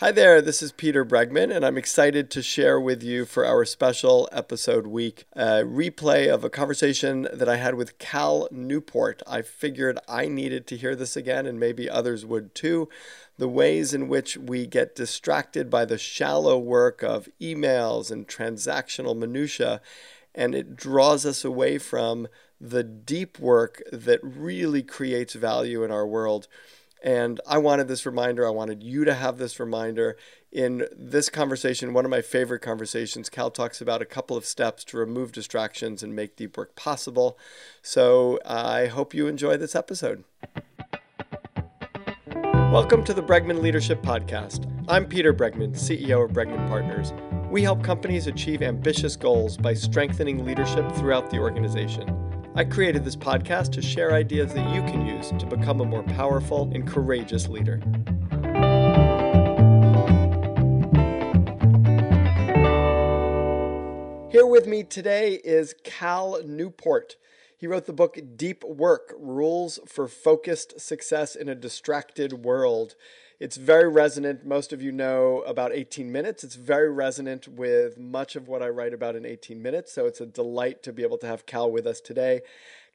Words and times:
Hi 0.00 0.12
there, 0.12 0.42
this 0.42 0.62
is 0.62 0.72
Peter 0.72 1.06
Bregman, 1.06 1.50
and 1.50 1.64
I'm 1.64 1.78
excited 1.78 2.30
to 2.32 2.42
share 2.42 2.78
with 2.78 3.02
you 3.02 3.24
for 3.24 3.46
our 3.46 3.64
special 3.64 4.28
episode 4.30 4.86
week 4.86 5.24
a 5.32 5.62
replay 5.64 6.28
of 6.28 6.44
a 6.44 6.50
conversation 6.50 7.26
that 7.32 7.48
I 7.48 7.56
had 7.56 7.76
with 7.76 7.98
Cal 7.98 8.46
Newport. 8.50 9.22
I 9.26 9.40
figured 9.40 9.98
I 10.06 10.28
needed 10.28 10.66
to 10.66 10.76
hear 10.76 10.94
this 10.94 11.16
again, 11.16 11.46
and 11.46 11.58
maybe 11.58 11.88
others 11.88 12.26
would 12.26 12.54
too. 12.54 12.90
The 13.38 13.48
ways 13.48 13.94
in 13.94 14.08
which 14.08 14.36
we 14.36 14.66
get 14.66 14.94
distracted 14.94 15.70
by 15.70 15.86
the 15.86 15.96
shallow 15.96 16.58
work 16.58 17.02
of 17.02 17.30
emails 17.40 18.10
and 18.10 18.28
transactional 18.28 19.16
minutiae, 19.16 19.80
and 20.34 20.54
it 20.54 20.76
draws 20.76 21.24
us 21.24 21.42
away 21.42 21.78
from 21.78 22.28
the 22.60 22.84
deep 22.84 23.38
work 23.38 23.82
that 23.90 24.20
really 24.22 24.82
creates 24.82 25.32
value 25.32 25.82
in 25.82 25.90
our 25.90 26.06
world. 26.06 26.48
And 27.02 27.40
I 27.46 27.58
wanted 27.58 27.88
this 27.88 28.06
reminder. 28.06 28.46
I 28.46 28.50
wanted 28.50 28.82
you 28.82 29.04
to 29.04 29.14
have 29.14 29.38
this 29.38 29.60
reminder. 29.60 30.16
In 30.50 30.86
this 30.96 31.28
conversation, 31.28 31.92
one 31.92 32.04
of 32.04 32.10
my 32.10 32.22
favorite 32.22 32.60
conversations, 32.60 33.28
Cal 33.28 33.50
talks 33.50 33.80
about 33.80 34.00
a 34.00 34.06
couple 34.06 34.36
of 34.36 34.46
steps 34.46 34.82
to 34.84 34.96
remove 34.96 35.32
distractions 35.32 36.02
and 36.02 36.16
make 36.16 36.36
deep 36.36 36.56
work 36.56 36.74
possible. 36.74 37.38
So 37.82 38.40
I 38.44 38.86
hope 38.86 39.12
you 39.12 39.26
enjoy 39.26 39.56
this 39.58 39.74
episode. 39.74 40.24
Welcome 42.72 43.04
to 43.04 43.14
the 43.14 43.22
Bregman 43.22 43.62
Leadership 43.62 44.02
Podcast. 44.02 44.72
I'm 44.88 45.06
Peter 45.06 45.32
Bregman, 45.32 45.72
CEO 45.74 46.24
of 46.24 46.32
Bregman 46.32 46.66
Partners. 46.68 47.12
We 47.50 47.62
help 47.62 47.84
companies 47.84 48.26
achieve 48.26 48.62
ambitious 48.62 49.16
goals 49.16 49.56
by 49.56 49.74
strengthening 49.74 50.44
leadership 50.44 50.90
throughout 50.92 51.30
the 51.30 51.38
organization. 51.38 52.25
I 52.56 52.64
created 52.64 53.04
this 53.04 53.16
podcast 53.16 53.72
to 53.72 53.82
share 53.82 54.14
ideas 54.14 54.54
that 54.54 54.74
you 54.74 54.80
can 54.84 55.04
use 55.04 55.28
to 55.28 55.44
become 55.44 55.82
a 55.82 55.84
more 55.84 56.02
powerful 56.02 56.70
and 56.72 56.88
courageous 56.88 57.48
leader. 57.48 57.82
Here 64.30 64.46
with 64.46 64.66
me 64.66 64.84
today 64.84 65.34
is 65.44 65.74
Cal 65.84 66.42
Newport. 66.46 67.16
He 67.58 67.66
wrote 67.66 67.84
the 67.84 67.92
book 67.92 68.18
Deep 68.36 68.64
Work 68.64 69.12
Rules 69.18 69.78
for 69.84 70.08
Focused 70.08 70.80
Success 70.80 71.36
in 71.36 71.50
a 71.50 71.54
Distracted 71.54 72.42
World. 72.42 72.94
It's 73.38 73.58
very 73.58 73.86
resonant. 73.86 74.46
Most 74.46 74.72
of 74.72 74.80
you 74.80 74.90
know 74.90 75.42
about 75.46 75.72
18 75.74 76.10
minutes. 76.10 76.42
It's 76.42 76.54
very 76.54 76.90
resonant 76.90 77.46
with 77.46 77.98
much 77.98 78.34
of 78.34 78.48
what 78.48 78.62
I 78.62 78.70
write 78.70 78.94
about 78.94 79.14
in 79.14 79.26
18 79.26 79.60
minutes. 79.60 79.92
So 79.92 80.06
it's 80.06 80.22
a 80.22 80.26
delight 80.26 80.82
to 80.84 80.92
be 80.92 81.02
able 81.02 81.18
to 81.18 81.26
have 81.26 81.44
Cal 81.44 81.70
with 81.70 81.86
us 81.86 82.00
today. 82.00 82.40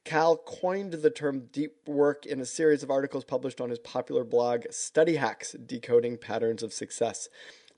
Cal 0.04 0.36
coined 0.36 0.94
the 0.94 1.10
term 1.10 1.48
deep 1.52 1.86
work 1.86 2.26
in 2.26 2.40
a 2.40 2.44
series 2.44 2.82
of 2.82 2.90
articles 2.90 3.24
published 3.24 3.60
on 3.60 3.70
his 3.70 3.78
popular 3.78 4.24
blog, 4.24 4.64
Study 4.70 5.14
Hacks 5.14 5.52
Decoding 5.52 6.18
Patterns 6.18 6.64
of 6.64 6.72
Success. 6.72 7.28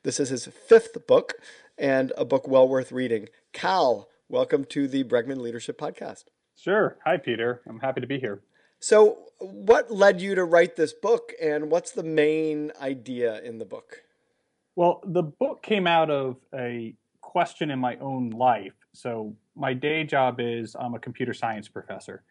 This 0.02 0.18
is 0.18 0.30
his 0.30 0.46
fifth 0.46 1.06
book 1.06 1.34
and 1.76 2.14
a 2.16 2.24
book 2.24 2.48
well 2.48 2.66
worth 2.66 2.92
reading. 2.92 3.28
Cal, 3.52 4.08
welcome 4.30 4.64
to 4.66 4.88
the 4.88 5.04
Bregman 5.04 5.42
Leadership 5.42 5.78
Podcast. 5.78 6.24
Sure. 6.56 6.96
Hi, 7.04 7.18
Peter. 7.18 7.60
I'm 7.68 7.80
happy 7.80 8.00
to 8.00 8.06
be 8.06 8.18
here. 8.18 8.40
So, 8.84 9.30
what 9.38 9.90
led 9.90 10.20
you 10.20 10.34
to 10.34 10.44
write 10.44 10.76
this 10.76 10.92
book, 10.92 11.32
and 11.40 11.70
what's 11.70 11.92
the 11.92 12.02
main 12.02 12.70
idea 12.78 13.40
in 13.40 13.56
the 13.56 13.64
book? 13.64 14.02
Well, 14.76 15.00
the 15.06 15.22
book 15.22 15.62
came 15.62 15.86
out 15.86 16.10
of 16.10 16.36
a 16.54 16.94
question 17.22 17.70
in 17.70 17.78
my 17.78 17.96
own 17.96 18.28
life. 18.28 18.74
So, 18.92 19.36
my 19.56 19.72
day 19.72 20.04
job 20.04 20.38
is 20.38 20.76
I'm 20.78 20.92
a 20.92 20.98
computer 20.98 21.32
science 21.32 21.66
professor. 21.66 22.24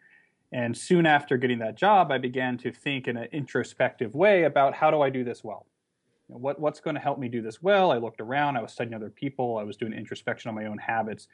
And 0.52 0.76
soon 0.76 1.06
after 1.06 1.36
getting 1.38 1.58
that 1.58 1.74
job, 1.74 2.12
I 2.12 2.18
began 2.18 2.56
to 2.58 2.70
think 2.70 3.08
in 3.08 3.16
an 3.16 3.26
introspective 3.32 4.14
way 4.14 4.44
about 4.44 4.74
how 4.74 4.92
do 4.92 5.00
I 5.00 5.10
do 5.10 5.24
this 5.24 5.42
well? 5.42 5.66
What, 6.28 6.60
what's 6.60 6.78
going 6.78 6.94
to 6.94 7.02
help 7.02 7.18
me 7.18 7.26
do 7.28 7.42
this 7.42 7.60
well? 7.60 7.90
I 7.90 7.96
looked 7.96 8.20
around, 8.20 8.56
I 8.56 8.62
was 8.62 8.70
studying 8.70 8.94
other 8.94 9.10
people, 9.10 9.58
I 9.58 9.64
was 9.64 9.76
doing 9.76 9.92
introspection 9.92 10.50
on 10.50 10.54
my 10.54 10.66
own 10.66 10.78
habits. 10.78 11.26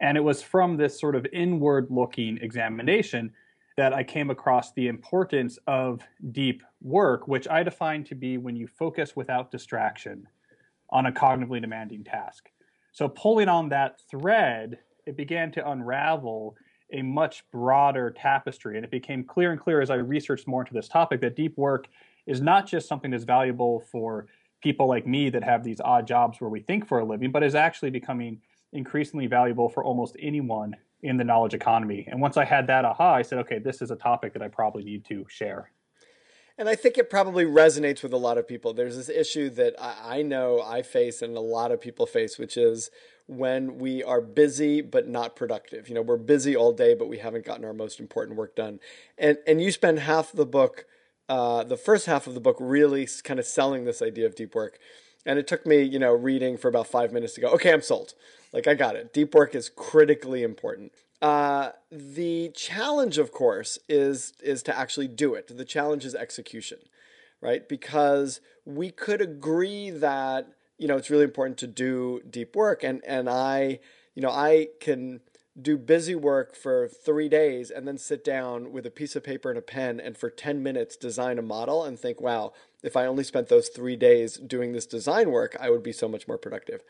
And 0.00 0.18
it 0.18 0.24
was 0.24 0.42
from 0.42 0.78
this 0.78 0.98
sort 0.98 1.14
of 1.14 1.24
inward 1.32 1.86
looking 1.90 2.38
examination 2.38 3.34
that 3.76 3.92
I 3.92 4.04
came 4.04 4.30
across 4.30 4.72
the 4.72 4.88
importance 4.88 5.58
of 5.66 6.02
deep 6.32 6.62
work, 6.80 7.26
which 7.26 7.48
I 7.48 7.62
define 7.62 8.04
to 8.04 8.14
be 8.14 8.38
when 8.38 8.56
you 8.56 8.66
focus 8.66 9.16
without 9.16 9.50
distraction 9.50 10.28
on 10.90 11.06
a 11.06 11.12
cognitively 11.12 11.60
demanding 11.60 12.04
task. 12.04 12.50
So, 12.92 13.08
pulling 13.08 13.48
on 13.48 13.68
that 13.70 14.00
thread, 14.08 14.78
it 15.06 15.16
began 15.16 15.50
to 15.52 15.70
unravel 15.70 16.56
a 16.92 17.02
much 17.02 17.44
broader 17.50 18.10
tapestry. 18.10 18.76
And 18.76 18.84
it 18.84 18.90
became 18.90 19.24
clear 19.24 19.50
and 19.50 19.60
clear 19.60 19.80
as 19.80 19.90
I 19.90 19.96
researched 19.96 20.46
more 20.46 20.62
into 20.62 20.74
this 20.74 20.88
topic 20.88 21.20
that 21.22 21.34
deep 21.34 21.56
work 21.58 21.88
is 22.26 22.40
not 22.40 22.66
just 22.66 22.88
something 22.88 23.10
that's 23.10 23.24
valuable 23.24 23.80
for 23.90 24.26
people 24.62 24.86
like 24.86 25.06
me 25.06 25.28
that 25.30 25.42
have 25.42 25.64
these 25.64 25.80
odd 25.80 26.06
jobs 26.06 26.40
where 26.40 26.48
we 26.48 26.60
think 26.60 26.86
for 26.86 27.00
a 27.00 27.04
living, 27.04 27.32
but 27.32 27.42
is 27.42 27.54
actually 27.54 27.90
becoming 27.90 28.40
increasingly 28.72 29.26
valuable 29.26 29.68
for 29.68 29.84
almost 29.84 30.16
anyone 30.20 30.74
in 31.04 31.18
the 31.18 31.24
knowledge 31.24 31.52
economy. 31.52 32.08
And 32.10 32.20
once 32.20 32.38
I 32.38 32.44
had 32.44 32.66
that 32.68 32.84
aha, 32.86 33.14
I 33.14 33.22
said, 33.22 33.38
okay, 33.40 33.58
this 33.58 33.82
is 33.82 33.90
a 33.90 33.96
topic 33.96 34.32
that 34.32 34.42
I 34.42 34.48
probably 34.48 34.82
need 34.82 35.04
to 35.06 35.26
share. 35.28 35.70
And 36.56 36.68
I 36.68 36.76
think 36.76 36.96
it 36.96 37.10
probably 37.10 37.44
resonates 37.44 38.02
with 38.02 38.12
a 38.12 38.16
lot 38.16 38.38
of 38.38 38.48
people. 38.48 38.72
There's 38.72 38.96
this 38.96 39.10
issue 39.10 39.50
that 39.50 39.74
I, 39.78 40.22
know 40.22 40.62
I 40.62 40.82
face 40.82 41.20
and 41.20 41.36
a 41.36 41.40
lot 41.40 41.72
of 41.72 41.80
people 41.80 42.06
face, 42.06 42.38
which 42.38 42.56
is 42.56 42.90
when 43.26 43.78
we 43.78 44.02
are 44.02 44.20
busy 44.20 44.80
but 44.80 45.06
not 45.06 45.36
productive. 45.36 45.88
You 45.88 45.96
know, 45.96 46.02
we're 46.02 46.16
busy 46.16 46.56
all 46.56 46.72
day, 46.72 46.94
but 46.94 47.08
we 47.08 47.18
haven't 47.18 47.44
gotten 47.44 47.64
our 47.64 47.74
most 47.74 48.00
important 48.00 48.38
work 48.38 48.56
done. 48.56 48.80
And 49.18 49.38
and 49.46 49.60
you 49.60 49.72
spend 49.72 49.98
half 49.98 50.32
the 50.32 50.46
book, 50.46 50.86
uh, 51.28 51.64
the 51.64 51.76
first 51.76 52.06
half 52.06 52.26
of 52.26 52.34
the 52.34 52.40
book, 52.40 52.56
really 52.60 53.08
kind 53.24 53.40
of 53.40 53.46
selling 53.46 53.84
this 53.84 54.00
idea 54.00 54.26
of 54.26 54.36
deep 54.36 54.54
work. 54.54 54.78
And 55.26 55.38
it 55.38 55.46
took 55.46 55.66
me, 55.66 55.82
you 55.82 55.98
know, 55.98 56.12
reading 56.12 56.56
for 56.56 56.68
about 56.68 56.86
five 56.86 57.12
minutes 57.12 57.34
to 57.34 57.40
go, 57.40 57.48
okay, 57.50 57.72
I'm 57.72 57.80
sold. 57.80 58.14
Like, 58.52 58.66
I 58.66 58.74
got 58.74 58.94
it. 58.96 59.12
Deep 59.12 59.34
work 59.34 59.54
is 59.54 59.68
critically 59.68 60.42
important. 60.42 60.92
Uh, 61.22 61.70
the 61.90 62.50
challenge, 62.54 63.16
of 63.16 63.32
course, 63.32 63.78
is 63.88 64.34
is 64.42 64.62
to 64.64 64.78
actually 64.78 65.08
do 65.08 65.32
it. 65.32 65.56
The 65.56 65.64
challenge 65.64 66.04
is 66.04 66.14
execution, 66.14 66.78
right? 67.40 67.66
Because 67.66 68.42
we 68.66 68.90
could 68.90 69.22
agree 69.22 69.88
that 69.88 70.48
you 70.76 70.86
know 70.86 70.98
it's 70.98 71.08
really 71.08 71.24
important 71.24 71.56
to 71.58 71.66
do 71.66 72.20
deep 72.28 72.54
work, 72.54 72.84
and 72.84 73.02
and 73.06 73.30
I, 73.30 73.80
you 74.14 74.20
know, 74.20 74.28
I 74.28 74.68
can 74.80 75.20
do 75.60 75.76
busy 75.76 76.14
work 76.14 76.56
for 76.56 76.88
three 76.88 77.28
days 77.28 77.70
and 77.70 77.86
then 77.86 77.96
sit 77.96 78.24
down 78.24 78.72
with 78.72 78.84
a 78.86 78.90
piece 78.90 79.14
of 79.14 79.22
paper 79.22 79.50
and 79.50 79.58
a 79.58 79.62
pen 79.62 80.00
and 80.00 80.16
for 80.16 80.28
10 80.28 80.62
minutes 80.62 80.96
design 80.96 81.38
a 81.38 81.42
model 81.42 81.84
and 81.84 81.98
think, 81.98 82.20
wow, 82.20 82.52
if 82.82 82.96
I 82.96 83.06
only 83.06 83.24
spent 83.24 83.48
those 83.48 83.68
three 83.68 83.96
days 83.96 84.36
doing 84.36 84.72
this 84.72 84.86
design 84.86 85.30
work, 85.30 85.56
I 85.60 85.70
would 85.70 85.82
be 85.82 85.92
so 85.92 86.08
much 86.08 86.26
more 86.26 86.38
productive. 86.38 86.82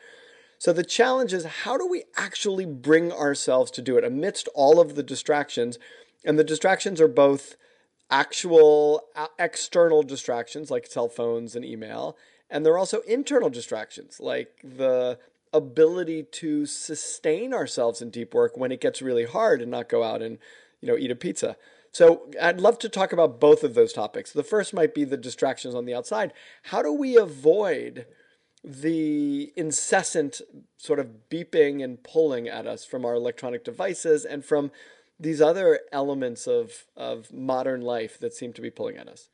So 0.58 0.72
the 0.72 0.82
challenge 0.82 1.34
is 1.34 1.44
how 1.44 1.76
do 1.76 1.86
we 1.86 2.04
actually 2.16 2.64
bring 2.64 3.12
ourselves 3.12 3.70
to 3.72 3.82
do 3.82 3.98
it 3.98 4.04
amidst 4.04 4.48
all 4.54 4.81
of 4.81 4.94
the 4.94 5.02
distractions? 5.02 5.78
And 6.25 6.38
the 6.38 6.44
distractions 6.44 7.00
are 7.02 7.08
both 7.08 7.56
actual 8.10 9.02
uh, 9.14 9.26
external 9.38 10.02
distractions 10.02 10.70
like 10.70 10.86
cell 10.86 11.08
phones 11.08 11.54
and 11.54 11.64
email, 11.64 12.16
and 12.48 12.64
they're 12.64 12.78
also 12.78 13.00
internal 13.00 13.50
distractions 13.50 14.20
like 14.20 14.60
the 14.62 15.19
ability 15.54 16.25
to 16.25 16.66
sustain 16.66 17.54
ourselves 17.54 18.03
in 18.03 18.10
deep 18.10 18.34
work 18.34 18.56
when 18.56 18.72
it 18.72 18.81
gets 18.81 19.00
really 19.00 19.25
hard 19.25 19.62
and 19.62 19.70
not 19.70 19.88
go 19.88 20.03
out 20.03 20.20
and 20.20 20.38
you 20.81 20.88
know 20.88 20.98
eat 20.98 21.10
a 21.10 21.16
pizza. 21.16 21.56
So 21.92 22.28
I'd 22.42 22.60
love 22.60 22.81
to 22.81 22.88
talk 22.88 23.12
about 23.12 23.38
both 23.38 23.62
of 23.62 23.75
those 23.75 23.93
topics. 23.93 24.32
The 24.32 24.43
first 24.43 24.75
might 24.75 24.94
be 24.94 25.04
the 25.04 25.16
distractions 25.16 25.76
on 25.76 25.84
the 25.84 25.94
outside. 25.94 26.32
How 26.64 26.82
do 26.82 26.93
we 26.93 27.16
avoid 27.16 28.06
the 28.64 29.53
incessant 29.56 30.41
sort 30.76 30.98
of 30.98 31.28
beeping 31.31 31.84
and 31.84 32.03
pulling 32.03 32.48
at 32.48 32.66
us 32.66 32.84
from 32.84 33.04
our 33.04 33.14
electronic 33.14 33.62
devices 33.62 34.25
and 34.25 34.44
from 34.44 34.72
these 35.20 35.41
other 35.41 35.81
elements 35.93 36.48
of, 36.48 36.87
of 36.97 37.32
modern 37.32 37.81
life 37.82 38.19
that 38.19 38.34
seem 38.34 38.53
to 38.54 38.60
be 38.60 38.70
pulling 38.70 38.97
at 38.97 39.06
us? 39.06 39.28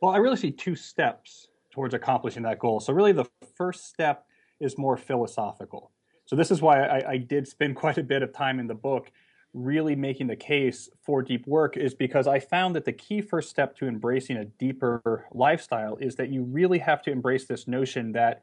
Well, 0.00 0.12
I 0.12 0.16
really 0.16 0.36
see 0.36 0.50
two 0.50 0.76
steps 0.76 1.48
towards 1.70 1.92
accomplishing 1.92 2.44
that 2.44 2.58
goal. 2.58 2.80
So, 2.80 2.94
really, 2.94 3.12
the 3.12 3.26
first 3.56 3.86
step 3.88 4.24
is 4.60 4.78
more 4.78 4.96
philosophical. 4.96 5.90
So 6.24 6.34
this 6.36 6.50
is 6.50 6.60
why 6.60 6.82
I, 6.82 7.10
I, 7.12 7.16
did 7.18 7.46
spend 7.46 7.76
quite 7.82 7.98
a 7.98 8.02
bit 8.02 8.22
of 8.22 8.32
time 8.32 8.58
in 8.58 8.66
the 8.66 8.74
book 8.74 9.10
really 9.54 9.96
making 9.96 10.26
the 10.26 10.36
case 10.36 10.90
for 11.02 11.22
deep 11.22 11.46
work 11.46 11.76
is 11.78 11.94
because 11.94 12.26
I 12.26 12.38
found 12.38 12.76
that 12.76 12.84
the 12.84 12.92
key 12.92 13.22
first 13.22 13.48
step 13.48 13.74
to 13.78 13.88
embracing 13.88 14.36
a 14.36 14.44
deeper 14.44 15.26
lifestyle 15.32 15.96
is 15.96 16.16
that 16.16 16.28
you 16.28 16.42
really 16.42 16.78
have 16.80 17.00
to 17.02 17.10
embrace 17.10 17.46
this 17.46 17.66
notion 17.66 18.12
that 18.12 18.42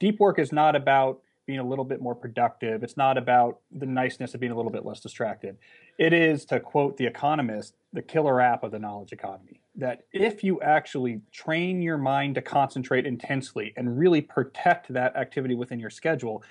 deep 0.00 0.18
work 0.18 0.38
is 0.38 0.50
not 0.50 0.74
about 0.74 1.20
being 1.46 1.60
a 1.60 1.66
little 1.66 1.84
bit 1.84 2.02
more 2.02 2.14
productive. 2.14 2.82
It's 2.82 2.96
not 2.96 3.16
about 3.16 3.60
the 3.70 3.86
niceness 3.86 4.34
of 4.34 4.40
being 4.40 4.52
a 4.52 4.56
little 4.56 4.72
bit 4.72 4.84
less 4.84 5.00
distracted. 5.00 5.56
It 5.96 6.12
is, 6.12 6.44
to 6.46 6.60
quote 6.60 6.96
The 6.96 7.06
Economist, 7.06 7.74
the 7.92 8.02
killer 8.02 8.40
app 8.40 8.64
of 8.64 8.70
the 8.72 8.78
knowledge 8.78 9.12
economy. 9.12 9.60
That 9.78 10.02
if 10.12 10.44
you 10.44 10.60
actually 10.60 11.20
train 11.32 11.80
your 11.80 11.98
mind 11.98 12.34
to 12.34 12.42
concentrate 12.42 13.06
intensely 13.06 13.72
and 13.76 13.98
really 13.98 14.20
protect 14.20 14.92
that 14.92 15.16
activity 15.16 15.54
within 15.54 15.80
your 15.80 15.90
schedule, 15.90 16.42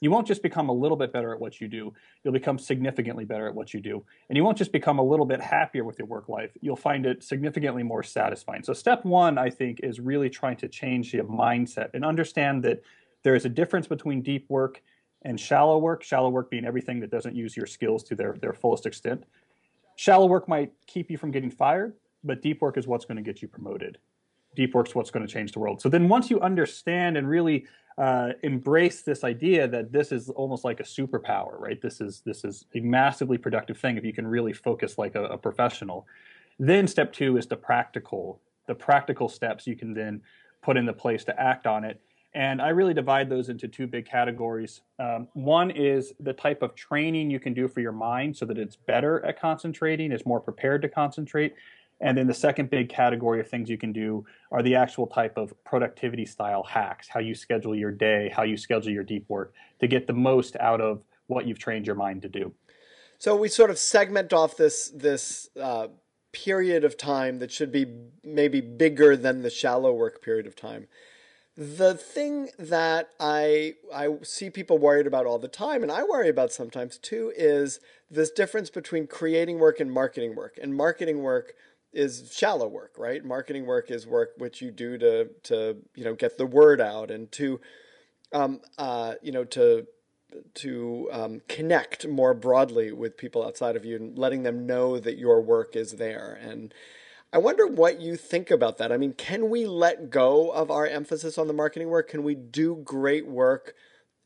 you 0.00 0.10
won't 0.10 0.26
just 0.26 0.42
become 0.42 0.68
a 0.68 0.72
little 0.72 0.96
bit 0.96 1.12
better 1.12 1.32
at 1.32 1.40
what 1.40 1.60
you 1.60 1.68
do, 1.68 1.92
you'll 2.22 2.32
become 2.32 2.58
significantly 2.58 3.24
better 3.24 3.46
at 3.48 3.54
what 3.54 3.72
you 3.72 3.80
do. 3.80 4.04
And 4.28 4.36
you 4.36 4.44
won't 4.44 4.58
just 4.58 4.70
become 4.70 4.98
a 4.98 5.02
little 5.02 5.24
bit 5.24 5.40
happier 5.40 5.82
with 5.82 5.98
your 5.98 6.06
work 6.06 6.28
life, 6.28 6.50
you'll 6.60 6.76
find 6.76 7.06
it 7.06 7.24
significantly 7.24 7.82
more 7.82 8.02
satisfying. 8.02 8.62
So, 8.62 8.74
step 8.74 9.04
one, 9.04 9.38
I 9.38 9.48
think, 9.50 9.80
is 9.82 10.00
really 10.00 10.28
trying 10.28 10.58
to 10.58 10.68
change 10.68 11.14
your 11.14 11.24
mindset 11.24 11.90
and 11.94 12.04
understand 12.04 12.62
that 12.64 12.82
there 13.22 13.34
is 13.34 13.46
a 13.46 13.48
difference 13.48 13.86
between 13.86 14.20
deep 14.20 14.44
work 14.50 14.82
and 15.22 15.40
shallow 15.40 15.78
work, 15.78 16.02
shallow 16.02 16.28
work 16.28 16.50
being 16.50 16.66
everything 16.66 17.00
that 17.00 17.10
doesn't 17.10 17.34
use 17.34 17.56
your 17.56 17.66
skills 17.66 18.02
to 18.04 18.14
their, 18.14 18.34
their 18.40 18.52
fullest 18.52 18.84
extent. 18.84 19.24
Shallow 19.96 20.26
work 20.26 20.48
might 20.48 20.72
keep 20.86 21.10
you 21.10 21.16
from 21.16 21.30
getting 21.30 21.50
fired, 21.50 21.94
but 22.24 22.42
deep 22.42 22.60
work 22.60 22.76
is 22.76 22.86
what's 22.86 23.04
going 23.04 23.16
to 23.16 23.22
get 23.22 23.42
you 23.42 23.48
promoted. 23.48 23.98
Deep 24.56 24.74
work's 24.74 24.94
what's 24.94 25.10
going 25.10 25.26
to 25.26 25.32
change 25.32 25.52
the 25.52 25.58
world. 25.58 25.80
So 25.80 25.88
then 25.88 26.08
once 26.08 26.30
you 26.30 26.40
understand 26.40 27.16
and 27.16 27.28
really 27.28 27.66
uh, 27.98 28.30
embrace 28.42 29.02
this 29.02 29.22
idea 29.22 29.68
that 29.68 29.92
this 29.92 30.10
is 30.10 30.30
almost 30.30 30.64
like 30.64 30.80
a 30.80 30.84
superpower, 30.84 31.58
right? 31.60 31.80
This 31.80 32.00
is 32.00 32.22
this 32.24 32.44
is 32.44 32.64
a 32.74 32.80
massively 32.80 33.38
productive 33.38 33.78
thing 33.78 33.96
if 33.96 34.04
you 34.04 34.12
can 34.12 34.26
really 34.26 34.52
focus 34.52 34.98
like 34.98 35.14
a, 35.14 35.24
a 35.24 35.38
professional. 35.38 36.06
Then 36.58 36.86
step 36.88 37.12
two 37.12 37.36
is 37.36 37.46
the 37.46 37.56
practical, 37.56 38.40
the 38.66 38.74
practical 38.74 39.28
steps 39.28 39.66
you 39.66 39.76
can 39.76 39.94
then 39.94 40.22
put 40.62 40.76
into 40.76 40.92
place 40.92 41.24
to 41.24 41.40
act 41.40 41.66
on 41.66 41.84
it. 41.84 42.00
And 42.34 42.60
I 42.60 42.70
really 42.70 42.94
divide 42.94 43.28
those 43.28 43.48
into 43.48 43.68
two 43.68 43.86
big 43.86 44.06
categories. 44.06 44.80
Um, 44.98 45.28
one 45.34 45.70
is 45.70 46.12
the 46.18 46.32
type 46.32 46.62
of 46.62 46.74
training 46.74 47.30
you 47.30 47.38
can 47.38 47.54
do 47.54 47.68
for 47.68 47.80
your 47.80 47.92
mind 47.92 48.36
so 48.36 48.44
that 48.46 48.58
it's 48.58 48.74
better 48.74 49.24
at 49.24 49.38
concentrating, 49.38 50.10
is 50.10 50.26
more 50.26 50.40
prepared 50.40 50.82
to 50.82 50.88
concentrate. 50.88 51.54
And 52.00 52.18
then 52.18 52.26
the 52.26 52.34
second 52.34 52.70
big 52.70 52.88
category 52.88 53.40
of 53.40 53.48
things 53.48 53.70
you 53.70 53.78
can 53.78 53.92
do 53.92 54.26
are 54.50 54.62
the 54.62 54.74
actual 54.74 55.06
type 55.06 55.36
of 55.36 55.54
productivity 55.64 56.26
style 56.26 56.62
hacks, 56.62 57.08
how 57.08 57.20
you 57.20 57.34
schedule 57.34 57.74
your 57.74 57.92
day, 57.92 58.32
how 58.34 58.42
you 58.42 58.56
schedule 58.56 58.92
your 58.92 59.04
deep 59.04 59.24
work 59.28 59.54
to 59.80 59.86
get 59.86 60.06
the 60.06 60.12
most 60.12 60.56
out 60.56 60.80
of 60.80 61.02
what 61.28 61.46
you've 61.46 61.58
trained 61.58 61.86
your 61.86 61.96
mind 61.96 62.22
to 62.22 62.28
do. 62.28 62.52
So 63.18 63.36
we 63.36 63.48
sort 63.48 63.70
of 63.70 63.78
segment 63.78 64.32
off 64.32 64.56
this 64.56 64.90
this 64.90 65.48
uh, 65.60 65.88
period 66.32 66.84
of 66.84 66.96
time 66.96 67.38
that 67.38 67.50
should 67.50 67.70
be 67.70 67.86
maybe 68.22 68.60
bigger 68.60 69.16
than 69.16 69.42
the 69.42 69.50
shallow 69.50 69.92
work 69.92 70.20
period 70.20 70.46
of 70.46 70.56
time. 70.56 70.88
The 71.56 71.94
thing 71.94 72.50
that 72.58 73.10
I 73.20 73.74
I 73.94 74.08
see 74.22 74.50
people 74.50 74.76
worried 74.76 75.06
about 75.06 75.26
all 75.26 75.38
the 75.38 75.48
time, 75.48 75.82
and 75.82 75.92
I 75.92 76.02
worry 76.02 76.28
about 76.28 76.52
sometimes 76.52 76.98
too, 76.98 77.32
is 77.36 77.78
this 78.10 78.30
difference 78.30 78.68
between 78.68 79.06
creating 79.06 79.60
work 79.60 79.78
and 79.78 79.90
marketing 79.92 80.34
work. 80.34 80.58
And 80.60 80.74
marketing 80.74 81.22
work 81.22 81.54
is 81.94 82.32
shallow 82.34 82.68
work, 82.68 82.94
right? 82.98 83.24
Marketing 83.24 83.66
work 83.66 83.90
is 83.90 84.06
work 84.06 84.32
which 84.36 84.60
you 84.60 84.70
do 84.70 84.98
to 84.98 85.30
to 85.44 85.76
you 85.94 86.04
know 86.04 86.14
get 86.14 86.38
the 86.38 86.46
word 86.46 86.80
out 86.80 87.10
and 87.10 87.30
to 87.32 87.60
um, 88.32 88.60
uh, 88.78 89.14
you 89.22 89.32
know 89.32 89.44
to 89.44 89.86
to 90.54 91.08
um, 91.12 91.42
connect 91.48 92.06
more 92.08 92.34
broadly 92.34 92.90
with 92.92 93.16
people 93.16 93.44
outside 93.44 93.76
of 93.76 93.84
you 93.84 93.96
and 93.96 94.18
letting 94.18 94.42
them 94.42 94.66
know 94.66 94.98
that 94.98 95.16
your 95.16 95.40
work 95.40 95.76
is 95.76 95.92
there. 95.92 96.38
And 96.42 96.74
I 97.32 97.38
wonder 97.38 97.66
what 97.66 98.00
you 98.00 98.16
think 98.16 98.50
about 98.50 98.78
that. 98.78 98.90
I 98.90 98.96
mean, 98.96 99.12
can 99.12 99.48
we 99.48 99.64
let 99.64 100.10
go 100.10 100.50
of 100.50 100.70
our 100.70 100.86
emphasis 100.86 101.38
on 101.38 101.46
the 101.46 101.52
marketing 101.52 101.88
work? 101.88 102.08
Can 102.08 102.24
we 102.24 102.34
do 102.34 102.76
great 102.76 103.26
work? 103.26 103.74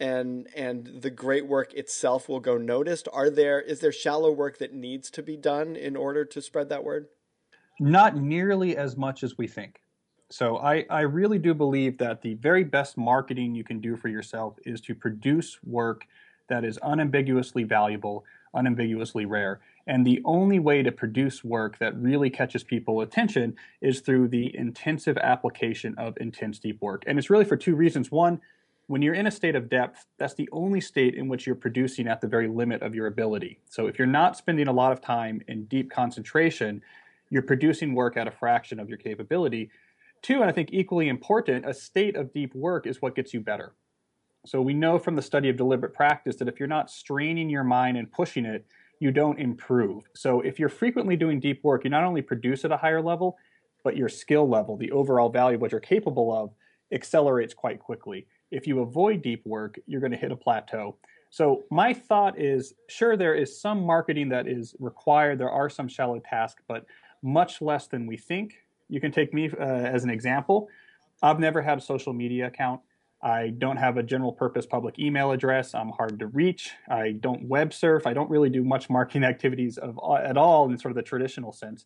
and 0.00 0.46
and 0.54 1.02
the 1.02 1.10
great 1.10 1.46
work 1.46 1.74
itself 1.74 2.28
will 2.28 2.40
go 2.40 2.56
noticed 2.56 3.08
are 3.12 3.30
there 3.30 3.60
is 3.60 3.80
there 3.80 3.92
shallow 3.92 4.30
work 4.30 4.58
that 4.58 4.72
needs 4.72 5.10
to 5.10 5.22
be 5.22 5.36
done 5.36 5.74
in 5.74 5.96
order 5.96 6.24
to 6.24 6.40
spread 6.40 6.68
that 6.68 6.84
word 6.84 7.08
not 7.80 8.16
nearly 8.16 8.76
as 8.76 8.96
much 8.96 9.22
as 9.22 9.38
we 9.38 9.46
think. 9.46 9.80
So 10.30 10.58
I, 10.58 10.84
I 10.90 11.00
really 11.00 11.38
do 11.38 11.54
believe 11.54 11.98
that 11.98 12.20
the 12.20 12.34
very 12.34 12.64
best 12.64 12.98
marketing 12.98 13.54
you 13.54 13.64
can 13.64 13.80
do 13.80 13.96
for 13.96 14.08
yourself 14.08 14.58
is 14.66 14.80
to 14.82 14.94
produce 14.94 15.58
work 15.64 16.04
that 16.48 16.64
is 16.64 16.78
unambiguously 16.82 17.62
valuable, 17.64 18.24
unambiguously 18.54 19.24
rare. 19.24 19.60
And 19.86 20.06
the 20.06 20.20
only 20.24 20.58
way 20.58 20.82
to 20.82 20.92
produce 20.92 21.42
work 21.42 21.78
that 21.78 21.96
really 21.96 22.28
catches 22.28 22.62
people 22.62 23.00
attention 23.00 23.56
is 23.80 24.00
through 24.00 24.28
the 24.28 24.54
intensive 24.54 25.16
application 25.18 25.94
of 25.96 26.14
intense 26.20 26.58
deep 26.58 26.80
work. 26.82 27.04
And 27.06 27.18
it's 27.18 27.30
really 27.30 27.46
for 27.46 27.56
two 27.56 27.74
reasons. 27.74 28.10
One, 28.10 28.40
when 28.86 29.00
you're 29.00 29.14
in 29.14 29.26
a 29.26 29.30
state 29.30 29.54
of 29.54 29.68
depth, 29.68 30.06
that's 30.18 30.34
the 30.34 30.48
only 30.52 30.80
state 30.80 31.14
in 31.14 31.28
which 31.28 31.46
you're 31.46 31.54
producing 31.54 32.06
at 32.06 32.20
the 32.20 32.26
very 32.26 32.48
limit 32.48 32.82
of 32.82 32.94
your 32.94 33.06
ability. 33.06 33.58
So 33.68 33.86
if 33.86 33.98
you're 33.98 34.06
not 34.06 34.36
spending 34.36 34.68
a 34.68 34.72
lot 34.72 34.92
of 34.92 35.00
time 35.00 35.42
in 35.48 35.64
deep 35.66 35.90
concentration, 35.90 36.82
you're 37.30 37.42
producing 37.42 37.94
work 37.94 38.16
at 38.16 38.28
a 38.28 38.32
fraction 38.32 38.80
of 38.80 38.88
your 38.88 38.98
capability. 38.98 39.70
Two, 40.22 40.40
and 40.40 40.44
I 40.44 40.52
think 40.52 40.70
equally 40.72 41.08
important, 41.08 41.68
a 41.68 41.74
state 41.74 42.16
of 42.16 42.32
deep 42.32 42.54
work 42.54 42.86
is 42.86 43.00
what 43.00 43.14
gets 43.14 43.32
you 43.32 43.40
better. 43.40 43.74
So 44.46 44.62
we 44.62 44.74
know 44.74 44.98
from 44.98 45.16
the 45.16 45.22
study 45.22 45.48
of 45.48 45.56
deliberate 45.56 45.94
practice 45.94 46.36
that 46.36 46.48
if 46.48 46.58
you're 46.58 46.68
not 46.68 46.90
straining 46.90 47.50
your 47.50 47.64
mind 47.64 47.96
and 47.96 48.10
pushing 48.10 48.44
it, 48.44 48.66
you 49.00 49.10
don't 49.10 49.38
improve. 49.38 50.04
So 50.14 50.40
if 50.40 50.58
you're 50.58 50.68
frequently 50.68 51.16
doing 51.16 51.38
deep 51.38 51.62
work, 51.62 51.84
you 51.84 51.90
not 51.90 52.04
only 52.04 52.22
produce 52.22 52.64
at 52.64 52.72
a 52.72 52.76
higher 52.76 53.02
level, 53.02 53.36
but 53.84 53.96
your 53.96 54.08
skill 54.08 54.48
level, 54.48 54.76
the 54.76 54.90
overall 54.90 55.28
value 55.28 55.56
of 55.56 55.60
what 55.60 55.72
you're 55.72 55.80
capable 55.80 56.34
of, 56.34 56.50
accelerates 56.92 57.54
quite 57.54 57.78
quickly. 57.78 58.26
If 58.50 58.66
you 58.66 58.80
avoid 58.80 59.22
deep 59.22 59.44
work, 59.46 59.78
you're 59.86 60.00
going 60.00 60.12
to 60.12 60.18
hit 60.18 60.32
a 60.32 60.36
plateau. 60.36 60.96
So 61.30 61.64
my 61.70 61.92
thought 61.92 62.40
is 62.40 62.72
sure 62.88 63.16
there 63.16 63.34
is 63.34 63.60
some 63.60 63.84
marketing 63.84 64.30
that 64.30 64.48
is 64.48 64.74
required, 64.78 65.38
there 65.38 65.50
are 65.50 65.68
some 65.68 65.86
shallow 65.86 66.20
tasks, 66.20 66.62
but 66.66 66.86
much 67.22 67.60
less 67.60 67.86
than 67.86 68.06
we 68.06 68.16
think. 68.16 68.54
You 68.88 69.00
can 69.00 69.12
take 69.12 69.34
me 69.34 69.50
uh, 69.50 69.62
as 69.62 70.04
an 70.04 70.10
example. 70.10 70.68
I've 71.22 71.40
never 71.40 71.62
had 71.62 71.78
a 71.78 71.80
social 71.80 72.12
media 72.12 72.46
account. 72.46 72.80
I 73.20 73.48
don't 73.48 73.76
have 73.76 73.96
a 73.96 74.02
general 74.02 74.32
purpose 74.32 74.64
public 74.64 74.98
email 74.98 75.32
address. 75.32 75.74
I'm 75.74 75.90
hard 75.90 76.20
to 76.20 76.28
reach. 76.28 76.70
I 76.88 77.12
don't 77.12 77.48
web 77.48 77.72
surf. 77.72 78.06
I 78.06 78.12
don't 78.12 78.30
really 78.30 78.50
do 78.50 78.62
much 78.62 78.88
marketing 78.90 79.24
activities 79.24 79.78
of, 79.78 79.98
at 80.22 80.36
all 80.36 80.70
in 80.70 80.78
sort 80.78 80.92
of 80.92 80.96
the 80.96 81.02
traditional 81.02 81.52
sense. 81.52 81.84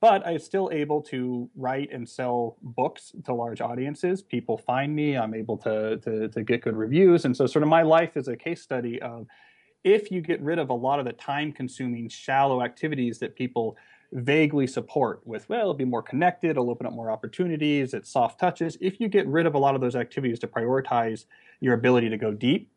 But 0.00 0.24
I'm 0.24 0.38
still 0.38 0.70
able 0.72 1.02
to 1.04 1.50
write 1.56 1.90
and 1.92 2.08
sell 2.08 2.56
books 2.62 3.12
to 3.24 3.34
large 3.34 3.60
audiences. 3.60 4.22
People 4.22 4.56
find 4.56 4.94
me. 4.94 5.16
I'm 5.16 5.34
able 5.34 5.56
to, 5.58 5.96
to, 5.98 6.28
to 6.28 6.42
get 6.44 6.62
good 6.62 6.76
reviews. 6.76 7.24
And 7.24 7.36
so, 7.36 7.46
sort 7.46 7.64
of, 7.64 7.68
my 7.68 7.82
life 7.82 8.16
is 8.16 8.28
a 8.28 8.36
case 8.36 8.62
study 8.62 9.02
of 9.02 9.26
if 9.82 10.12
you 10.12 10.20
get 10.20 10.40
rid 10.40 10.60
of 10.60 10.70
a 10.70 10.74
lot 10.74 11.00
of 11.00 11.04
the 11.04 11.12
time 11.12 11.50
consuming, 11.50 12.08
shallow 12.08 12.62
activities 12.62 13.18
that 13.18 13.34
people 13.34 13.76
vaguely 14.12 14.66
support 14.66 15.20
with, 15.26 15.48
well, 15.48 15.60
it'll 15.60 15.74
be 15.74 15.84
more 15.84 16.02
connected, 16.02 16.50
it'll 16.50 16.70
open 16.70 16.86
up 16.86 16.92
more 16.92 17.10
opportunities, 17.10 17.92
it's 17.94 18.10
soft 18.10 18.40
touches. 18.40 18.78
If 18.80 19.00
you 19.00 19.08
get 19.08 19.26
rid 19.26 19.46
of 19.46 19.54
a 19.54 19.58
lot 19.58 19.74
of 19.74 19.80
those 19.80 19.96
activities 19.96 20.38
to 20.40 20.46
prioritize 20.46 21.26
your 21.60 21.74
ability 21.74 22.08
to 22.08 22.16
go 22.16 22.32
deep, 22.32 22.70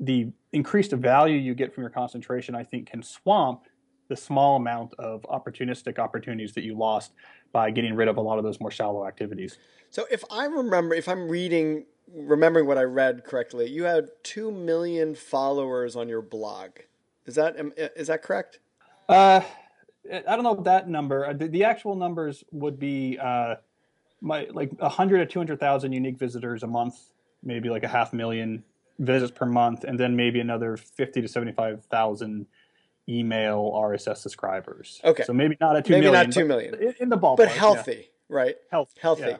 the 0.00 0.28
increased 0.52 0.92
value 0.92 1.38
you 1.38 1.54
get 1.54 1.74
from 1.74 1.82
your 1.82 1.90
concentration, 1.90 2.54
I 2.54 2.64
think, 2.64 2.90
can 2.90 3.02
swamp 3.02 3.62
the 4.08 4.16
small 4.16 4.56
amount 4.56 4.92
of 4.98 5.22
opportunistic 5.22 5.98
opportunities 5.98 6.52
that 6.52 6.64
you 6.64 6.76
lost 6.76 7.12
by 7.52 7.70
getting 7.70 7.94
rid 7.94 8.08
of 8.08 8.16
a 8.16 8.20
lot 8.20 8.36
of 8.36 8.44
those 8.44 8.60
more 8.60 8.70
shallow 8.70 9.06
activities. 9.06 9.56
So 9.88 10.04
if 10.10 10.22
I 10.30 10.44
remember, 10.44 10.94
if 10.94 11.08
I'm 11.08 11.28
reading, 11.28 11.86
remembering 12.12 12.66
what 12.66 12.76
I 12.76 12.82
read 12.82 13.24
correctly, 13.24 13.70
you 13.70 13.84
had 13.84 14.08
2 14.24 14.50
million 14.50 15.14
followers 15.14 15.96
on 15.96 16.08
your 16.08 16.20
blog. 16.20 16.70
Is 17.24 17.36
that, 17.36 17.56
is 17.96 18.08
that 18.08 18.22
correct? 18.22 18.58
Uh, 19.08 19.40
I 20.12 20.36
don't 20.36 20.42
know 20.42 20.62
that 20.64 20.88
number. 20.88 21.26
Uh, 21.26 21.32
the, 21.32 21.48
the 21.48 21.64
actual 21.64 21.94
numbers 21.94 22.44
would 22.52 22.78
be 22.78 23.18
uh, 23.18 23.56
my 24.20 24.46
like 24.52 24.72
100 24.78 25.18
to 25.18 25.26
200,000 25.26 25.92
unique 25.92 26.18
visitors 26.18 26.62
a 26.62 26.66
month, 26.66 26.96
maybe 27.42 27.70
like 27.70 27.84
a 27.84 27.88
half 27.88 28.12
million 28.12 28.64
visits 28.98 29.32
per 29.32 29.46
month, 29.46 29.84
and 29.84 29.98
then 29.98 30.16
maybe 30.16 30.40
another 30.40 30.76
50 30.76 31.22
to 31.22 31.28
75,000 31.28 32.46
email 33.08 33.72
RSS 33.74 34.18
subscribers. 34.18 35.00
Okay. 35.04 35.24
So 35.24 35.32
maybe 35.32 35.56
not 35.60 35.76
at 35.76 35.84
two 35.84 35.92
maybe 35.92 36.06
million, 36.06 36.26
not 36.26 36.32
two 36.32 36.44
million, 36.44 36.74
in, 36.98 37.08
the 37.08 37.18
ballpark. 37.18 37.36
but 37.36 37.48
healthy, 37.48 37.92
yeah. 37.92 38.36
right? 38.36 38.56
Healthy, 38.70 39.00
healthy. 39.00 39.22
Yeah. 39.22 39.36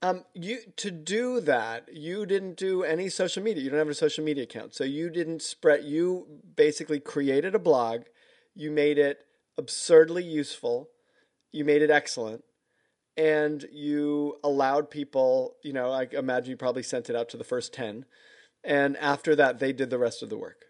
Um, 0.00 0.24
you 0.32 0.58
to 0.76 0.92
do 0.92 1.40
that, 1.40 1.88
you 1.92 2.24
didn't 2.24 2.56
do 2.56 2.84
any 2.84 3.08
social 3.08 3.42
media. 3.42 3.64
You 3.64 3.70
don't 3.70 3.80
have 3.80 3.88
a 3.88 3.94
social 3.94 4.24
media 4.24 4.44
account, 4.44 4.74
so 4.74 4.84
you 4.84 5.10
didn't 5.10 5.42
spread. 5.42 5.84
You 5.84 6.26
basically 6.54 7.00
created 7.00 7.54
a 7.54 7.58
blog. 7.58 8.02
You 8.54 8.70
made 8.70 8.96
it 8.98 9.26
absurdly 9.58 10.24
useful. 10.24 10.88
You 11.52 11.64
made 11.64 11.82
it 11.82 11.90
excellent. 11.90 12.44
And 13.16 13.66
you 13.72 14.36
allowed 14.44 14.90
people, 14.90 15.56
you 15.64 15.72
know, 15.72 15.90
I 15.90 16.06
imagine 16.12 16.50
you 16.50 16.56
probably 16.56 16.84
sent 16.84 17.10
it 17.10 17.16
out 17.16 17.28
to 17.30 17.36
the 17.36 17.44
first 17.44 17.74
10. 17.74 18.04
And 18.62 18.96
after 18.98 19.34
that, 19.34 19.58
they 19.58 19.72
did 19.72 19.90
the 19.90 19.98
rest 19.98 20.22
of 20.22 20.30
the 20.30 20.38
work. 20.38 20.62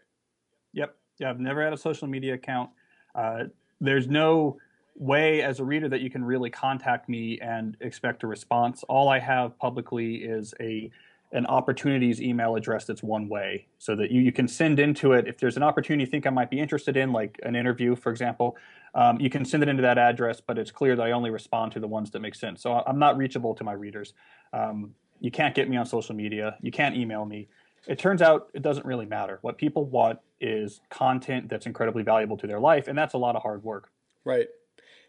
Yep. 0.72 0.96
Yeah, 1.18 1.30
I've 1.30 1.40
never 1.40 1.62
had 1.62 1.74
a 1.74 1.76
social 1.76 2.08
media 2.08 2.34
account. 2.34 2.70
Uh, 3.14 3.44
there's 3.80 4.08
no 4.08 4.58
way 4.94 5.42
as 5.42 5.60
a 5.60 5.64
reader 5.64 5.88
that 5.88 6.00
you 6.00 6.10
can 6.10 6.24
really 6.24 6.50
contact 6.50 7.08
me 7.08 7.38
and 7.40 7.76
expect 7.80 8.22
a 8.22 8.26
response. 8.26 8.82
All 8.88 9.08
I 9.08 9.18
have 9.18 9.58
publicly 9.58 10.16
is 10.16 10.54
a 10.60 10.90
an 11.32 11.44
opportunities 11.46 12.22
email 12.22 12.56
address 12.56 12.86
that's 12.86 13.02
one 13.02 13.28
way 13.28 13.66
so 13.78 13.94
that 13.94 14.10
you, 14.10 14.20
you 14.20 14.32
can 14.32 14.48
send 14.48 14.80
into 14.80 15.12
it 15.12 15.28
if 15.28 15.38
there's 15.38 15.56
an 15.56 15.62
opportunity 15.62 16.04
you 16.04 16.10
think 16.10 16.26
i 16.26 16.30
might 16.30 16.50
be 16.50 16.58
interested 16.58 16.96
in 16.96 17.12
like 17.12 17.38
an 17.42 17.54
interview 17.54 17.94
for 17.94 18.10
example 18.10 18.56
um, 18.94 19.20
you 19.20 19.30
can 19.30 19.44
send 19.44 19.62
it 19.62 19.68
into 19.68 19.82
that 19.82 19.98
address, 19.98 20.40
but 20.40 20.58
it's 20.58 20.70
clear 20.70 20.96
that 20.96 21.02
I 21.02 21.12
only 21.12 21.30
respond 21.30 21.72
to 21.72 21.80
the 21.80 21.86
ones 21.86 22.10
that 22.10 22.20
make 22.20 22.34
sense. 22.34 22.62
So 22.62 22.72
I'm 22.72 22.98
not 22.98 23.16
reachable 23.16 23.54
to 23.54 23.64
my 23.64 23.72
readers. 23.72 24.14
Um, 24.52 24.94
you 25.20 25.30
can't 25.30 25.54
get 25.54 25.68
me 25.68 25.76
on 25.76 25.86
social 25.86 26.14
media. 26.14 26.56
You 26.62 26.70
can't 26.70 26.96
email 26.96 27.24
me. 27.24 27.48
it 27.86 27.98
turns 27.98 28.22
out 28.22 28.48
it 28.54 28.62
doesn't 28.62 28.84
really 28.84 29.06
matter. 29.06 29.38
What 29.42 29.56
people 29.56 29.84
want 29.84 30.18
is 30.40 30.80
content 30.90 31.48
that's 31.48 31.66
incredibly 31.66 32.02
valuable 32.02 32.36
to 32.38 32.46
their 32.46 32.60
life, 32.60 32.88
and 32.88 32.96
that's 32.96 33.14
a 33.14 33.18
lot 33.18 33.36
of 33.36 33.42
hard 33.42 33.62
work. 33.62 33.90
Right. 34.24 34.48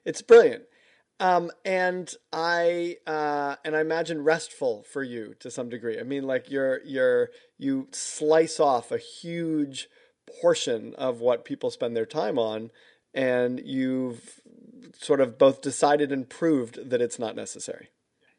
It's 0.06 0.22
brilliant. 0.22 0.64
Um, 1.20 1.52
and 1.66 2.14
I 2.32 2.98
uh, 3.06 3.56
and 3.66 3.76
I 3.76 3.82
imagine 3.82 4.24
restful 4.24 4.84
for 4.84 5.04
you 5.04 5.36
to 5.40 5.52
some 5.52 5.70
degree. 5.70 6.00
I 6.00 6.04
mean, 6.04 6.24
like 6.24 6.50
you're 6.50 6.82
you're 6.86 7.30
you 7.58 7.88
slice 7.92 8.60
off 8.60 8.92
a 8.92 8.98
huge 8.98 9.90
portion 10.42 10.96
of 10.96 11.20
what 11.20 11.44
people 11.44 11.72
spend 11.72 11.96
their 11.96 12.06
time 12.06 12.40
on, 12.40 12.72
and 13.14 13.62
you've 13.66 14.40
sort 14.98 15.20
of 15.20 15.38
both 15.38 15.62
decided 15.62 16.12
and 16.12 16.30
proved 16.30 16.90
that 16.90 17.02
it's 17.02 17.20
not 17.20 17.36
necessary. 17.36 17.90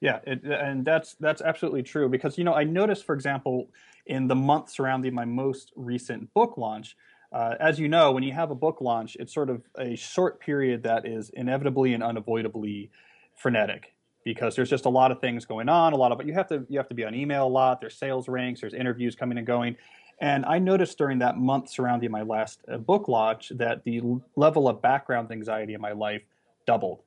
Yeah, 0.01 0.21
it, 0.27 0.43
and 0.45 0.85
that's 0.85 1.15
that's 1.21 1.43
absolutely 1.43 1.83
true 1.83 2.09
because 2.09 2.39
you 2.39 2.45
know 2.45 2.55
I 2.55 2.65
noticed, 2.65 3.05
for 3.05 3.15
example, 3.15 3.69
in 4.07 4.27
the 4.27 4.35
month 4.35 4.71
surrounding 4.71 5.15
my 5.15 5.27
most 5.27 5.73
recent 5.77 6.33
book 6.33 6.57
launch, 6.57 6.97
uh, 7.33 7.55
as 7.61 7.79
you 7.79 7.89
know, 7.89 8.13
when 8.13 8.23
you 8.23 8.33
have 8.33 8.51
a 8.51 8.55
book 8.55 8.81
launch, 8.81 9.17
it's 9.21 9.33
sort 9.33 9.51
of 9.51 9.63
a 9.79 9.97
short 9.97 10.41
period 10.41 10.83
that 10.83 11.07
is 11.07 11.31
inevitably 11.31 11.95
and 11.95 12.03
unavoidably 12.03 12.91
frenetic 13.37 13.95
because 14.25 14.57
there's 14.57 14.69
just 14.69 14.85
a 14.85 14.89
lot 14.89 15.13
of 15.13 15.21
things 15.21 15.45
going 15.45 15.69
on. 15.69 15.93
A 15.93 15.97
lot 15.97 16.13
of 16.13 16.27
you 16.27 16.35
have 16.35 16.49
to 16.49 16.67
you 16.69 16.79
have 16.79 16.89
to 16.89 16.95
be 16.95 17.05
on 17.05 17.15
email 17.15 17.47
a 17.47 17.49
lot. 17.49 17.81
There's 17.81 17.97
sales 17.97 18.29
ranks. 18.29 18.61
There's 18.61 18.75
interviews 18.75 19.15
coming 19.15 19.39
and 19.39 19.47
going. 19.47 19.77
And 20.21 20.45
I 20.45 20.59
noticed 20.59 20.99
during 20.99 21.21
that 21.21 21.39
month 21.39 21.71
surrounding 21.71 22.11
my 22.11 22.23
last 22.23 22.61
uh, 22.71 22.77
book 22.77 23.09
launch 23.09 23.53
that 23.57 23.85
the 23.85 24.03
level 24.37 24.69
of 24.69 24.83
background 24.83 25.31
anxiety 25.31 25.73
in 25.73 25.81
my 25.81 25.93
life 25.93 26.23
doubled. 26.67 27.01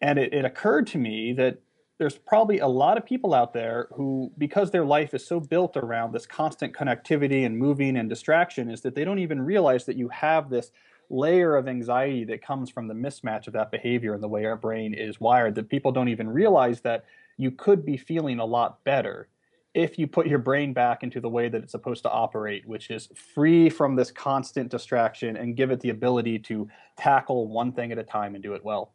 And 0.00 0.18
it, 0.18 0.32
it 0.32 0.44
occurred 0.44 0.86
to 0.88 0.98
me 0.98 1.34
that 1.34 1.58
there's 2.02 2.18
probably 2.18 2.58
a 2.58 2.66
lot 2.66 2.98
of 2.98 3.06
people 3.06 3.32
out 3.32 3.52
there 3.52 3.86
who, 3.94 4.32
because 4.36 4.72
their 4.72 4.84
life 4.84 5.14
is 5.14 5.24
so 5.24 5.38
built 5.38 5.76
around 5.76 6.12
this 6.12 6.26
constant 6.26 6.74
connectivity 6.74 7.46
and 7.46 7.56
moving 7.56 7.96
and 7.96 8.08
distraction, 8.08 8.68
is 8.68 8.80
that 8.80 8.96
they 8.96 9.04
don't 9.04 9.20
even 9.20 9.40
realize 9.40 9.84
that 9.84 9.96
you 9.96 10.08
have 10.08 10.50
this 10.50 10.72
layer 11.10 11.54
of 11.54 11.68
anxiety 11.68 12.24
that 12.24 12.42
comes 12.44 12.70
from 12.70 12.88
the 12.88 12.94
mismatch 12.94 13.46
of 13.46 13.52
that 13.52 13.70
behavior 13.70 14.14
and 14.14 14.22
the 14.22 14.26
way 14.26 14.44
our 14.44 14.56
brain 14.56 14.92
is 14.94 15.20
wired. 15.20 15.54
That 15.54 15.68
people 15.68 15.92
don't 15.92 16.08
even 16.08 16.28
realize 16.28 16.80
that 16.80 17.04
you 17.36 17.52
could 17.52 17.86
be 17.86 17.96
feeling 17.96 18.40
a 18.40 18.44
lot 18.44 18.82
better 18.82 19.28
if 19.72 19.96
you 19.96 20.08
put 20.08 20.26
your 20.26 20.40
brain 20.40 20.72
back 20.72 21.04
into 21.04 21.20
the 21.20 21.28
way 21.28 21.48
that 21.48 21.62
it's 21.62 21.70
supposed 21.70 22.02
to 22.02 22.10
operate, 22.10 22.66
which 22.66 22.90
is 22.90 23.10
free 23.32 23.70
from 23.70 23.94
this 23.94 24.10
constant 24.10 24.72
distraction 24.72 25.36
and 25.36 25.56
give 25.56 25.70
it 25.70 25.78
the 25.78 25.90
ability 25.90 26.40
to 26.40 26.68
tackle 26.98 27.46
one 27.46 27.70
thing 27.70 27.92
at 27.92 27.98
a 27.98 28.02
time 28.02 28.34
and 28.34 28.42
do 28.42 28.54
it 28.54 28.64
well. 28.64 28.92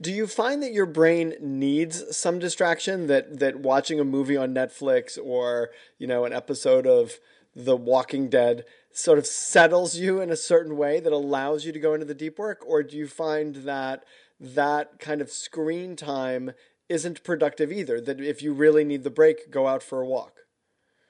Do 0.00 0.12
you 0.12 0.26
find 0.26 0.62
that 0.62 0.72
your 0.72 0.86
brain 0.86 1.34
needs 1.40 2.16
some 2.16 2.38
distraction? 2.38 3.08
That 3.08 3.40
that 3.40 3.60
watching 3.60 3.98
a 3.98 4.04
movie 4.04 4.36
on 4.36 4.54
Netflix 4.54 5.18
or, 5.22 5.70
you 5.98 6.06
know, 6.06 6.24
an 6.24 6.32
episode 6.32 6.86
of 6.86 7.18
The 7.54 7.76
Walking 7.76 8.28
Dead 8.28 8.64
sort 8.92 9.18
of 9.18 9.26
settles 9.26 9.96
you 9.96 10.20
in 10.20 10.30
a 10.30 10.36
certain 10.36 10.76
way 10.76 11.00
that 11.00 11.12
allows 11.12 11.64
you 11.64 11.72
to 11.72 11.80
go 11.80 11.94
into 11.94 12.06
the 12.06 12.14
deep 12.14 12.38
work? 12.38 12.62
Or 12.66 12.82
do 12.82 12.96
you 12.96 13.08
find 13.08 13.56
that 13.56 14.04
that 14.38 14.98
kind 15.00 15.20
of 15.20 15.30
screen 15.30 15.96
time 15.96 16.52
isn't 16.88 17.24
productive 17.24 17.72
either? 17.72 18.00
That 18.00 18.20
if 18.20 18.40
you 18.40 18.52
really 18.52 18.84
need 18.84 19.02
the 19.02 19.10
break 19.10 19.50
go 19.50 19.66
out 19.66 19.82
for 19.82 20.00
a 20.00 20.06
walk? 20.06 20.40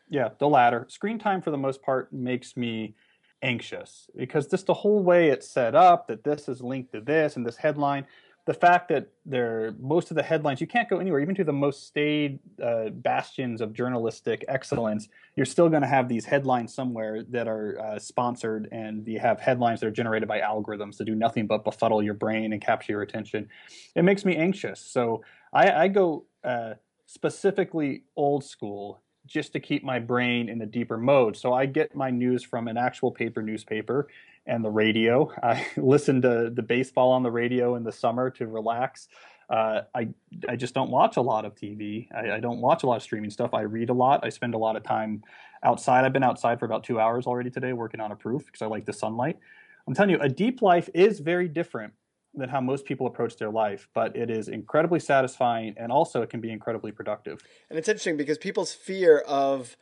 Yeah 0.09 0.31
the 0.39 0.49
latter. 0.49 0.87
Screen 0.89 1.19
time 1.19 1.43
for 1.43 1.51
the 1.51 1.59
most 1.59 1.83
part 1.83 2.11
makes 2.11 2.57
me 2.57 2.95
anxious 3.43 4.09
because 4.17 4.49
just 4.49 4.67
the 4.67 4.75
whole 4.75 5.03
way 5.03 5.29
it's 5.29 5.49
set 5.49 5.75
up 5.75 6.09
that 6.09 6.25
this 6.25 6.49
is 6.49 6.61
linked 6.61 6.93
to 6.93 7.01
this 7.01 7.37
and 7.37 7.47
this 7.47 7.57
headline 7.57 8.05
the 8.49 8.55
fact 8.55 8.89
that 8.89 9.09
there 9.27 9.75
most 9.79 10.11
of 10.11 10.17
the 10.17 10.23
headlines 10.23 10.59
you 10.59 10.67
can't 10.67 10.89
go 10.89 11.01
anywhere. 11.01 11.21
Even 11.21 11.35
to 11.35 11.45
the 11.45 11.53
most 11.53 11.87
staid 11.87 12.39
uh, 12.65 12.89
bastions 12.89 13.61
of 13.61 13.75
journalistic 13.75 14.43
excellence 14.49 15.07
you're 15.37 15.45
still 15.45 15.69
going 15.69 15.83
to 15.83 15.89
have 15.89 16.09
these 16.09 16.25
headlines 16.25 16.73
somewhere 16.73 17.23
that 17.25 17.47
are 17.47 17.79
uh, 17.79 17.99
sponsored 17.99 18.67
and 18.73 19.07
you 19.07 19.21
have 19.21 19.39
headlines 19.39 19.81
that 19.81 19.87
are 19.87 19.91
generated 19.91 20.27
by 20.27 20.41
algorithms 20.41 20.97
that 20.97 21.05
do 21.05 21.15
nothing 21.15 21.47
but 21.47 21.63
befuddle 21.63 22.03
your 22.03 22.15
brain 22.15 22.55
and 22.55 22.63
capture 22.63 22.93
your 22.93 23.03
attention. 23.03 23.47
It 23.95 24.03
makes 24.03 24.25
me 24.25 24.35
anxious. 24.35 24.81
So 24.81 25.23
i, 25.53 25.71
I 25.83 25.89
go 25.89 26.25
uh, 26.43 26.75
specifically 27.05 28.05
old 28.17 28.43
school 28.43 29.03
just 29.27 29.53
to 29.53 29.61
keep 29.61 29.85
my 29.85 29.99
brain 29.99 30.49
in 30.49 30.63
a 30.63 30.67
deeper 30.67 30.97
mode. 30.97 31.37
So 31.37 31.53
i 31.53 31.67
get 31.67 31.95
my 31.95 32.09
news 32.09 32.43
from 32.43 32.67
an 32.67 32.79
actual 32.79 33.11
paper 33.11 33.43
newspaper 33.43 34.09
and 34.49 34.65
the 34.65 34.71
radio. 34.71 35.31
I 35.43 35.65
listen 35.77 36.23
to 36.23 36.51
the 36.51 36.63
baseball 36.63 37.13
on 37.13 37.23
the 37.23 37.31
radio 37.31 37.77
in 37.77 37.85
the 37.85 37.93
summer 37.93 38.31
to 38.31 38.47
relax. 38.47 39.09
Uh, 39.49 39.83
I 39.95 40.09
I 40.49 40.57
just 40.57 40.75
don't 40.75 40.91
watch 40.91 41.17
a 41.17 41.23
lot 41.23 41.45
of 41.45 41.55
TV. 41.55 42.09
I, 42.13 42.33
I, 42.33 42.41
don't 42.41 42.61
watch 42.61 42.83
a 42.83 42.87
lot 42.87 42.97
of 42.97 43.03
streaming 43.03 43.31
stuff. 43.31 43.55
I 43.55 43.63
read 43.63 43.89
a 43.89 43.95
lot. 43.95 44.21
I 44.23 44.29
spend 44.29 44.55
a 44.55 44.59
lot 44.59 44.77
of 44.77 44.83
time 44.83 45.23
outside. 45.63 46.05
I've 46.05 46.13
been 46.13 46.23
outside 46.23 46.59
for 46.59 46.67
about 46.67 46.85
two 46.85 47.01
hours 47.01 47.27
already 47.27 47.49
today 47.49 47.73
working 47.73 48.01
on 48.01 48.13
a 48.13 48.17
proof 48.17 48.45
because 48.45 48.61
I 48.61 48.67
like 48.67 48.85
the 48.85 48.93
sunlight. 48.93 49.39
I'm 49.87 49.95
telling 49.95 50.11
you, 50.11 50.19
a 50.21 50.29
deep 50.29 50.61
life 50.61 50.91
is 50.93 51.21
very 51.21 51.49
different 51.49 51.95
than 52.35 52.51
how 52.51 52.61
most 52.61 52.85
people 52.85 53.07
approach 53.07 53.39
their 53.39 53.51
life, 53.51 53.89
but 53.95 54.15
it 54.15 54.29
is 54.29 54.49
incredibly 54.49 55.01
satisfying 55.01 55.75
and 55.79 55.91
also 55.91 56.21
it 56.21 56.29
can 56.29 56.43
be 56.43 56.51
incredibly 56.51 56.93
productive. 56.93 57.43
And 57.71 57.79
it's 57.79 57.89
interesting 57.89 58.19
because 58.19 58.37
people's 58.37 58.75
fear 58.75 59.21
of 59.21 59.79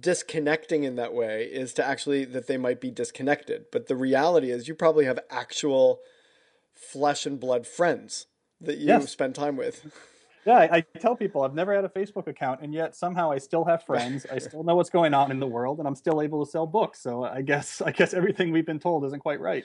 disconnecting 0.00 0.84
in 0.84 0.96
that 0.96 1.12
way 1.12 1.44
is 1.44 1.72
to 1.74 1.84
actually 1.84 2.24
that 2.24 2.46
they 2.46 2.56
might 2.56 2.80
be 2.80 2.90
disconnected. 2.90 3.66
But 3.70 3.86
the 3.86 3.96
reality 3.96 4.50
is 4.50 4.68
you 4.68 4.74
probably 4.74 5.04
have 5.04 5.18
actual 5.30 6.00
flesh 6.74 7.26
and 7.26 7.38
blood 7.38 7.66
friends 7.66 8.26
that 8.60 8.78
you 8.78 8.86
yes. 8.86 9.10
spend 9.10 9.34
time 9.34 9.56
with. 9.56 9.92
Yeah, 10.46 10.56
I, 10.56 10.76
I, 10.76 10.98
tell 10.98 11.16
people 11.16 11.42
I've 11.42 11.54
never 11.54 11.74
had 11.74 11.84
a 11.84 11.88
Facebook 11.88 12.26
account, 12.26 12.60
and 12.62 12.72
yet 12.72 12.96
somehow 12.96 13.30
I 13.30 13.36
still 13.38 13.64
have 13.66 13.84
friends. 13.84 14.24
I 14.32 14.38
still 14.38 14.62
know 14.62 14.74
what's 14.74 14.88
going 14.88 15.12
on 15.12 15.30
in 15.30 15.38
the 15.38 15.46
world, 15.46 15.78
and 15.78 15.86
I'm 15.86 15.94
still 15.94 16.22
able 16.22 16.44
to 16.44 16.50
sell 16.50 16.66
books. 16.66 17.00
So 17.00 17.24
I 17.24 17.42
guess 17.42 17.82
I 17.82 17.92
guess 17.92 18.14
everything 18.14 18.50
we've 18.50 18.66
been 18.66 18.78
told 18.78 19.04
isn't 19.04 19.20
quite 19.20 19.40
right. 19.40 19.64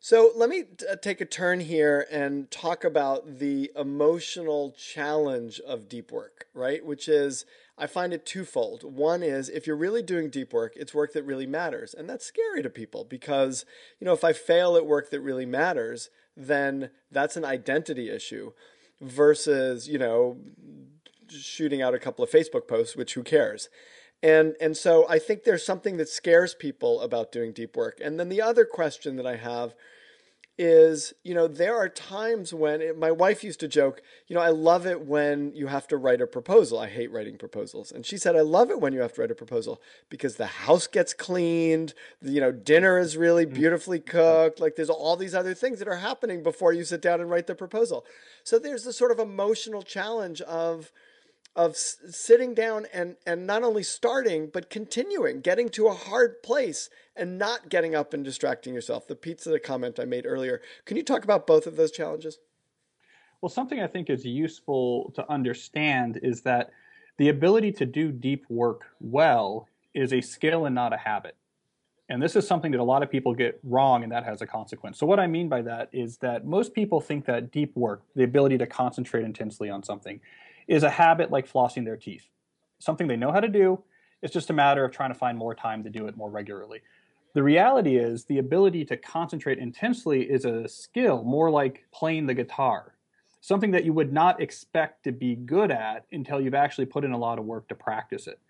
So 0.00 0.32
let 0.36 0.50
me 0.50 0.64
t- 0.64 0.86
uh, 0.86 0.96
take 0.96 1.20
a 1.20 1.24
turn 1.24 1.60
here 1.60 2.06
and 2.10 2.50
talk 2.50 2.84
about 2.84 3.38
the 3.38 3.70
emotional 3.76 4.72
challenge 4.72 5.60
of 5.60 5.88
deep 5.88 6.12
work, 6.12 6.46
right? 6.54 6.84
Which 6.84 7.08
is 7.08 7.46
I 7.78 7.86
find 7.86 8.12
it 8.12 8.24
twofold. 8.24 8.82
One 8.84 9.22
is 9.22 9.48
if 9.48 9.66
you're 9.66 9.76
really 9.76 10.02
doing 10.02 10.30
deep 10.30 10.52
work, 10.52 10.72
it's 10.76 10.94
work 10.94 11.12
that 11.12 11.24
really 11.24 11.46
matters. 11.46 11.92
And 11.92 12.08
that's 12.08 12.24
scary 12.24 12.62
to 12.62 12.70
people 12.70 13.04
because, 13.04 13.66
you 14.00 14.06
know, 14.06 14.14
if 14.14 14.24
I 14.24 14.32
fail 14.32 14.76
at 14.76 14.86
work 14.86 15.10
that 15.10 15.20
really 15.20 15.44
matters, 15.46 16.08
then 16.36 16.90
that's 17.10 17.36
an 17.36 17.44
identity 17.44 18.08
issue 18.08 18.52
versus, 19.00 19.88
you 19.88 19.98
know, 19.98 20.38
shooting 21.28 21.82
out 21.82 21.94
a 21.94 21.98
couple 21.98 22.24
of 22.24 22.30
Facebook 22.30 22.66
posts, 22.66 22.96
which 22.96 23.14
who 23.14 23.22
cares? 23.22 23.68
And 24.22 24.54
and 24.60 24.76
so 24.76 25.06
I 25.08 25.18
think 25.18 25.44
there's 25.44 25.64
something 25.64 25.98
that 25.98 26.08
scares 26.08 26.54
people 26.54 27.00
about 27.02 27.32
doing 27.32 27.52
deep 27.52 27.76
work. 27.76 27.98
And 28.02 28.18
then 28.18 28.30
the 28.30 28.40
other 28.40 28.64
question 28.64 29.16
that 29.16 29.26
I 29.26 29.36
have 29.36 29.74
is, 30.58 31.12
you 31.22 31.34
know, 31.34 31.46
there 31.46 31.76
are 31.76 31.88
times 31.88 32.54
when 32.54 32.80
it, 32.80 32.98
my 32.98 33.10
wife 33.10 33.44
used 33.44 33.60
to 33.60 33.68
joke, 33.68 34.00
you 34.26 34.34
know, 34.34 34.40
I 34.40 34.48
love 34.48 34.86
it 34.86 35.02
when 35.02 35.52
you 35.54 35.66
have 35.66 35.86
to 35.88 35.96
write 35.96 36.20
a 36.20 36.26
proposal. 36.26 36.78
I 36.78 36.88
hate 36.88 37.12
writing 37.12 37.36
proposals. 37.36 37.92
And 37.92 38.06
she 38.06 38.16
said, 38.16 38.36
I 38.36 38.40
love 38.40 38.70
it 38.70 38.80
when 38.80 38.92
you 38.92 39.00
have 39.00 39.12
to 39.14 39.20
write 39.20 39.30
a 39.30 39.34
proposal 39.34 39.80
because 40.08 40.36
the 40.36 40.46
house 40.46 40.86
gets 40.86 41.12
cleaned, 41.12 41.92
you 42.22 42.40
know, 42.40 42.52
dinner 42.52 42.98
is 42.98 43.16
really 43.16 43.44
mm. 43.44 43.52
beautifully 43.52 44.00
cooked. 44.00 44.58
Like 44.58 44.76
there's 44.76 44.90
all 44.90 45.16
these 45.16 45.34
other 45.34 45.54
things 45.54 45.78
that 45.78 45.88
are 45.88 45.96
happening 45.96 46.42
before 46.42 46.72
you 46.72 46.84
sit 46.84 47.02
down 47.02 47.20
and 47.20 47.30
write 47.30 47.46
the 47.46 47.54
proposal. 47.54 48.06
So 48.42 48.58
there's 48.58 48.84
this 48.84 48.96
sort 48.96 49.10
of 49.10 49.18
emotional 49.18 49.82
challenge 49.82 50.40
of, 50.42 50.90
of 51.56 51.72
s- 51.72 51.96
sitting 52.10 52.54
down 52.54 52.86
and 52.92 53.16
and 53.26 53.46
not 53.46 53.62
only 53.64 53.82
starting 53.82 54.48
but 54.52 54.70
continuing 54.70 55.40
getting 55.40 55.68
to 55.70 55.86
a 55.88 55.94
hard 55.94 56.42
place 56.42 56.90
and 57.16 57.38
not 57.38 57.68
getting 57.70 57.94
up 57.94 58.12
and 58.14 58.24
distracting 58.24 58.74
yourself. 58.74 59.08
The 59.08 59.16
pizza 59.16 59.48
the 59.50 59.58
comment 59.58 59.98
i 59.98 60.04
made 60.04 60.26
earlier. 60.26 60.60
Can 60.84 60.96
you 60.96 61.02
talk 61.02 61.24
about 61.24 61.46
both 61.46 61.66
of 61.66 61.76
those 61.76 61.90
challenges? 61.90 62.38
Well 63.40 63.48
something 63.48 63.80
i 63.80 63.86
think 63.86 64.10
is 64.10 64.24
useful 64.24 65.12
to 65.16 65.28
understand 65.30 66.20
is 66.22 66.42
that 66.42 66.70
the 67.16 67.30
ability 67.30 67.72
to 67.72 67.86
do 67.86 68.12
deep 68.12 68.44
work 68.50 68.82
well 69.00 69.68
is 69.94 70.12
a 70.12 70.20
skill 70.20 70.66
and 70.66 70.74
not 70.74 70.92
a 70.92 70.98
habit. 70.98 71.34
And 72.08 72.22
this 72.22 72.36
is 72.36 72.46
something 72.46 72.70
that 72.70 72.78
a 72.78 72.84
lot 72.84 73.02
of 73.02 73.10
people 73.10 73.34
get 73.34 73.58
wrong, 73.64 74.04
and 74.04 74.12
that 74.12 74.22
has 74.24 74.40
a 74.40 74.46
consequence. 74.46 74.96
So, 74.98 75.06
what 75.06 75.18
I 75.18 75.26
mean 75.26 75.48
by 75.48 75.62
that 75.62 75.88
is 75.92 76.18
that 76.18 76.44
most 76.44 76.72
people 76.72 77.00
think 77.00 77.24
that 77.24 77.50
deep 77.50 77.74
work, 77.74 78.02
the 78.14 78.22
ability 78.22 78.58
to 78.58 78.66
concentrate 78.66 79.24
intensely 79.24 79.70
on 79.70 79.82
something, 79.82 80.20
is 80.66 80.82
a 80.82 80.90
habit 80.90 81.30
like 81.30 81.50
flossing 81.50 81.84
their 81.84 81.96
teeth. 81.96 82.28
Something 82.78 83.06
they 83.06 83.16
know 83.16 83.32
how 83.32 83.40
to 83.40 83.48
do. 83.48 83.82
It's 84.22 84.32
just 84.32 84.50
a 84.50 84.54
matter 84.54 84.84
of 84.84 84.92
trying 84.92 85.12
to 85.12 85.18
find 85.18 85.36
more 85.38 85.54
time 85.54 85.84
to 85.84 85.90
do 85.90 86.06
it 86.06 86.16
more 86.16 86.30
regularly. 86.30 86.80
The 87.34 87.42
reality 87.42 87.96
is, 87.96 88.24
the 88.24 88.38
ability 88.38 88.86
to 88.86 88.96
concentrate 88.96 89.58
intensely 89.58 90.22
is 90.22 90.46
a 90.46 90.66
skill, 90.66 91.22
more 91.22 91.50
like 91.50 91.84
playing 91.92 92.26
the 92.26 92.34
guitar, 92.34 92.94
something 93.42 93.70
that 93.72 93.84
you 93.84 93.92
would 93.92 94.12
not 94.12 94.40
expect 94.40 95.04
to 95.04 95.12
be 95.12 95.34
good 95.36 95.70
at 95.70 96.06
until 96.12 96.40
you've 96.40 96.54
actually 96.54 96.86
put 96.86 97.04
in 97.04 97.12
a 97.12 97.18
lot 97.18 97.38
of 97.38 97.44
work 97.44 97.68
to 97.68 97.74
practice 97.74 98.26
it. 98.26 98.40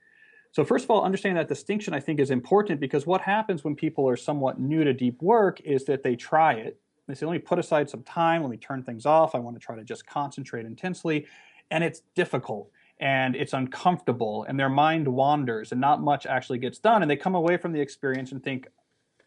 So, 0.52 0.64
first 0.64 0.84
of 0.84 0.90
all, 0.90 1.04
understanding 1.04 1.36
that 1.36 1.48
distinction 1.48 1.94
I 1.94 2.00
think 2.00 2.20
is 2.20 2.30
important 2.30 2.78
because 2.78 3.06
what 3.06 3.20
happens 3.20 3.64
when 3.64 3.74
people 3.74 4.08
are 4.08 4.16
somewhat 4.16 4.60
new 4.60 4.84
to 4.84 4.94
deep 4.94 5.20
work 5.20 5.60
is 5.62 5.84
that 5.86 6.02
they 6.02 6.14
try 6.14 6.54
it. 6.54 6.80
They 7.08 7.14
say, 7.14 7.26
let 7.26 7.32
me 7.32 7.38
put 7.38 7.58
aside 7.58 7.90
some 7.90 8.02
time, 8.04 8.42
let 8.42 8.50
me 8.50 8.56
turn 8.56 8.82
things 8.82 9.04
off. 9.04 9.34
I 9.34 9.38
want 9.38 9.56
to 9.56 9.60
try 9.60 9.76
to 9.76 9.84
just 9.84 10.06
concentrate 10.06 10.64
intensely 10.64 11.26
and 11.70 11.84
it's 11.84 12.02
difficult 12.14 12.70
and 12.98 13.36
it's 13.36 13.52
uncomfortable 13.52 14.44
and 14.48 14.58
their 14.58 14.68
mind 14.68 15.06
wanders 15.06 15.72
and 15.72 15.80
not 15.80 16.00
much 16.00 16.26
actually 16.26 16.58
gets 16.58 16.78
done 16.78 17.02
and 17.02 17.10
they 17.10 17.16
come 17.16 17.34
away 17.34 17.56
from 17.56 17.72
the 17.72 17.80
experience 17.80 18.32
and 18.32 18.42
think 18.42 18.68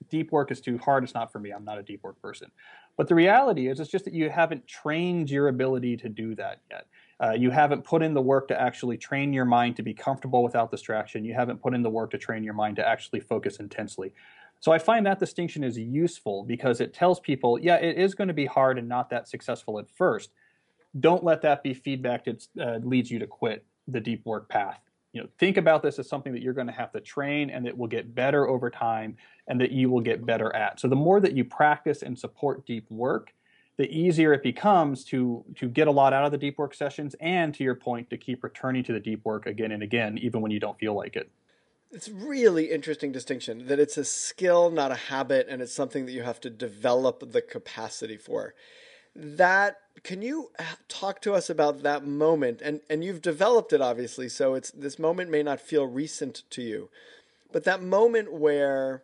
deep 0.10 0.32
work 0.32 0.50
is 0.50 0.60
too 0.60 0.78
hard 0.78 1.04
it's 1.04 1.14
not 1.14 1.32
for 1.32 1.40
me 1.40 1.52
i'm 1.52 1.66
not 1.66 1.78
a 1.78 1.84
deep 1.84 2.04
work 2.04 2.20
person. 2.22 2.50
But 3.00 3.08
the 3.08 3.16
reality 3.16 3.70
is 3.70 3.80
it's 3.80 3.90
just 3.90 4.04
that 4.04 4.14
you 4.14 4.30
haven't 4.30 4.68
trained 4.68 5.30
your 5.30 5.48
ability 5.48 5.96
to 5.96 6.10
do 6.10 6.36
that 6.36 6.60
yet. 6.70 6.86
Uh, 7.18 7.32
you 7.32 7.50
haven't 7.50 7.86
put 7.86 8.04
in 8.04 8.14
the 8.14 8.22
work 8.22 8.50
to 8.50 8.62
actually 8.62 8.98
train 8.98 9.32
your 9.32 9.46
mind 9.46 9.78
to 9.78 9.84
be 9.84 9.94
comfortable 9.94 10.44
without 10.44 10.70
distraction. 10.70 11.24
You 11.24 11.34
haven't 11.34 11.62
put 11.62 11.74
in 11.74 11.82
the 11.82 11.90
work 11.90 12.12
to 12.12 12.18
train 12.18 12.44
your 12.44 12.56
mind 12.56 12.76
to 12.76 12.86
actually 12.86 13.22
focus 13.22 13.56
intensely. 13.62 14.12
So 14.60 14.74
i 14.74 14.78
find 14.78 15.06
that 15.06 15.20
distinction 15.20 15.64
is 15.64 15.78
useful 15.78 16.44
because 16.44 16.82
it 16.82 16.94
tells 16.94 17.22
people 17.22 17.58
yeah 17.58 17.76
it 17.76 17.98
is 17.98 18.14
going 18.14 18.28
to 18.28 18.34
be 18.34 18.46
hard 18.46 18.78
and 18.78 18.90
not 18.90 19.10
that 19.10 19.30
successful 19.30 19.80
at 19.80 19.90
first 19.90 20.32
don't 21.00 21.24
let 21.24 21.42
that 21.42 21.64
be 21.64 21.74
feedback 21.74 22.26
that 22.26 22.48
uh, 22.60 22.80
leads 22.84 23.12
you 23.12 23.20
to 23.20 23.28
quit 23.28 23.66
the 23.88 24.00
deep 24.00 24.26
work 24.26 24.50
path. 24.50 24.80
You 25.14 25.24
know 25.24 25.30
think 25.40 25.58
about 25.58 25.82
this 25.82 25.98
as 26.00 26.08
something 26.08 26.34
that 26.34 26.42
you're 26.42 26.54
going 26.54 26.68
to 26.68 26.74
have 26.74 26.92
to 26.92 27.02
train 27.02 27.50
and 27.50 27.66
that 27.66 27.78
will 27.78 27.88
get 27.88 28.14
better 28.14 28.48
over 28.48 28.70
time 28.70 29.18
and 29.48 29.60
that 29.60 29.72
you 29.72 29.90
will 29.90 30.02
get 30.02 30.26
better 30.26 30.56
at. 30.56 30.80
So 30.80 30.88
the 30.88 30.96
more 30.96 31.20
that 31.20 31.34
you 31.34 31.44
practice 31.44 32.04
and 32.04 32.18
support 32.18 32.66
deep 32.66 32.90
work 32.90 33.34
the 33.80 33.90
easier 33.98 34.34
it 34.34 34.44
becomes 34.44 35.06
to 35.06 35.44
to 35.56 35.70
get 35.70 35.88
a 35.88 35.92
lot 35.92 36.12
out 36.12 36.26
of 36.26 36.34
the 36.34 36.38
deep 36.38 36.58
work 36.58 36.76
sessions 36.76 37.16
and 37.22 37.56
to 37.56 37.64
your 37.64 37.76
point 37.76 38.10
to 38.10 38.18
keep 38.18 38.44
returning 38.44 38.84
to 38.84 38.92
the 38.92 39.00
deep 39.00 39.24
work 39.24 39.46
again 39.46 39.72
and 39.72 39.82
again 39.82 40.18
even 40.18 40.42
when 40.42 40.52
you 40.52 40.60
don't 40.60 40.78
feel 40.78 40.94
like 40.94 41.16
it. 41.16 41.32
It's 41.90 42.10
really 42.10 42.72
interesting 42.72 43.14
distinction 43.14 43.68
that 43.68 43.80
it's 43.80 43.98
a 43.98 44.04
skill 44.04 44.70
not 44.70 44.92
a 44.92 44.96
habit 44.96 45.48
and 45.50 45.62
it's 45.62 45.74
something 45.74 46.06
that 46.06 46.12
you 46.12 46.24
have 46.24 46.42
to 46.42 46.50
develop 46.50 47.32
the 47.32 47.42
capacity 47.42 48.18
for 48.18 48.54
that 49.16 49.78
can 50.04 50.22
you 50.22 50.52
talk 50.88 51.22
to 51.22 51.34
us 51.34 51.50
about 51.50 51.84
that 51.84 52.06
moment? 52.06 52.62
And 52.62 52.82
and 52.90 53.04
you've 53.04 53.22
developed 53.22 53.74
it 53.74 53.82
obviously 53.82 54.30
so 54.30 54.54
it's 54.54 54.72
this 54.72 55.00
moment 55.00 55.30
may 55.30 55.44
not 55.44 55.60
feel 55.60 55.86
recent 55.86 56.44
to 56.52 56.62
you 56.62 56.90
but 57.52 57.64
that 57.64 57.82
moment 57.82 58.34
where 58.34 59.04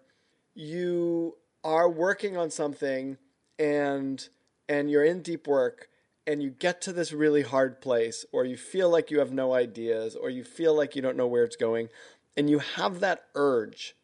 you 0.53 1.35
are 1.63 1.89
working 1.89 2.37
on 2.37 2.49
something 2.49 3.17
and 3.59 4.29
and 4.69 4.89
you're 4.89 5.03
in 5.03 5.21
deep 5.21 5.47
work 5.47 5.89
and 6.27 6.41
you 6.41 6.49
get 6.49 6.81
to 6.81 6.93
this 6.93 7.11
really 7.11 7.43
hard 7.43 7.81
place 7.81 8.25
or 8.31 8.45
you 8.45 8.57
feel 8.57 8.89
like 8.89 9.11
you 9.11 9.19
have 9.19 9.31
no 9.31 9.53
ideas 9.53 10.15
or 10.15 10.29
you 10.29 10.43
feel 10.43 10.75
like 10.75 10.95
you 10.95 11.01
don't 11.01 11.17
know 11.17 11.27
where 11.27 11.43
it's 11.43 11.55
going 11.55 11.89
and 12.37 12.49
you 12.49 12.59
have 12.59 12.99
that 12.99 13.25
urge 13.35 13.95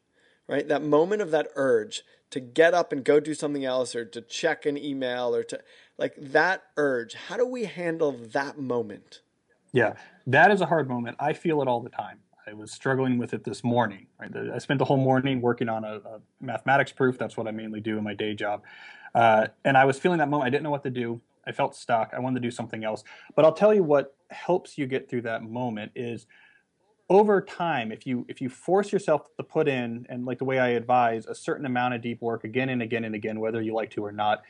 right? 0.52 0.68
That 0.68 0.84
moment 0.84 1.22
of 1.22 1.32
that 1.32 1.48
urge 1.56 2.04
to 2.30 2.42
get 2.42 2.74
up 2.74 2.92
and 2.92 3.06
go 3.06 3.20
do 3.20 3.34
something 3.34 3.64
else 3.64 3.96
or 3.96 4.04
to 4.06 4.22
check 4.22 4.66
an 4.66 4.78
email 4.78 5.34
or 5.34 5.44
to 5.44 5.60
like 6.02 6.16
that 6.18 6.64
urge 6.76 7.14
how 7.14 7.38
do 7.38 7.48
we 7.48 7.66
handle 7.66 8.12
that 8.34 8.60
moment? 8.60 9.22
Yeah 9.72 9.94
that 10.28 10.52
is 10.52 10.62
a 10.62 10.66
hard 10.66 10.90
moment. 10.90 11.16
I 11.20 11.34
feel 11.34 11.62
it 11.62 11.68
all 11.68 11.80
the 11.80 11.90
time. 11.90 12.20
I 12.48 12.54
was 12.54 12.72
struggling 12.72 13.18
with 13.18 13.34
it 13.34 13.44
this 13.44 13.64
morning 13.64 14.08
right? 14.20 14.32
I 14.54 14.58
spent 14.58 14.80
the 14.80 14.86
whole 14.86 14.98
morning 14.98 15.40
working 15.42 15.70
on 15.70 15.86
a, 15.86 15.96
a 15.98 16.22
mathematics 16.42 16.92
proof. 16.92 17.18
That's 17.18 17.38
what 17.38 17.48
i 17.48 17.52
mainly 17.52 17.80
do 17.80 17.98
in 17.98 18.04
my 18.04 18.16
day 18.16 18.34
job. 18.34 18.64
Uh, 19.16 19.48
and 19.64 19.78
i 19.78 19.86
was 19.86 19.98
feeling 20.00 20.18
that 20.18 20.30
moment. 20.30 20.48
I 20.48 20.50
didn't 20.50 20.64
know 20.64 20.72
what 20.72 20.84
to 20.84 20.90
do. 20.90 21.22
I 21.46 21.52
felt 21.52 21.76
stuck. 21.76 22.14
I 22.14 22.20
wanted 22.20 22.42
to 22.42 22.48
do 22.48 22.52
something 22.52 22.84
else. 22.84 23.04
But 23.36 23.46
i'll 23.46 23.54
tell 23.54 23.74
you 23.74 23.84
what 23.84 24.16
helps 24.32 24.78
you 24.78 24.88
get 24.88 25.10
through 25.10 25.22
that 25.22 25.44
moment 25.44 25.92
is 25.96 26.26
over 27.12 27.42
time 27.42 27.92
if 27.92 28.08
you 28.08 28.26
if 28.30 28.40
you 28.40 28.48
force 28.48 28.94
yourself 28.94 29.28
to 29.36 29.44
put 29.44 29.68
in 29.68 30.06
and 30.08 30.26
like 30.26 30.38
the 30.38 30.46
way 30.46 30.60
i 30.60 30.70
advise 30.70 31.26
a 31.26 31.36
certain 31.36 31.66
amount 31.66 31.94
of 31.94 32.02
deep 32.02 32.22
work 32.22 32.46
again 32.46 32.70
and 32.70 32.82
again 32.82 33.04
and 33.04 33.14
again 33.14 33.42
whether 33.42 33.62
you 33.62 33.74
like 33.74 33.92
to 33.92 34.04
or 34.04 34.14
not 34.14 34.44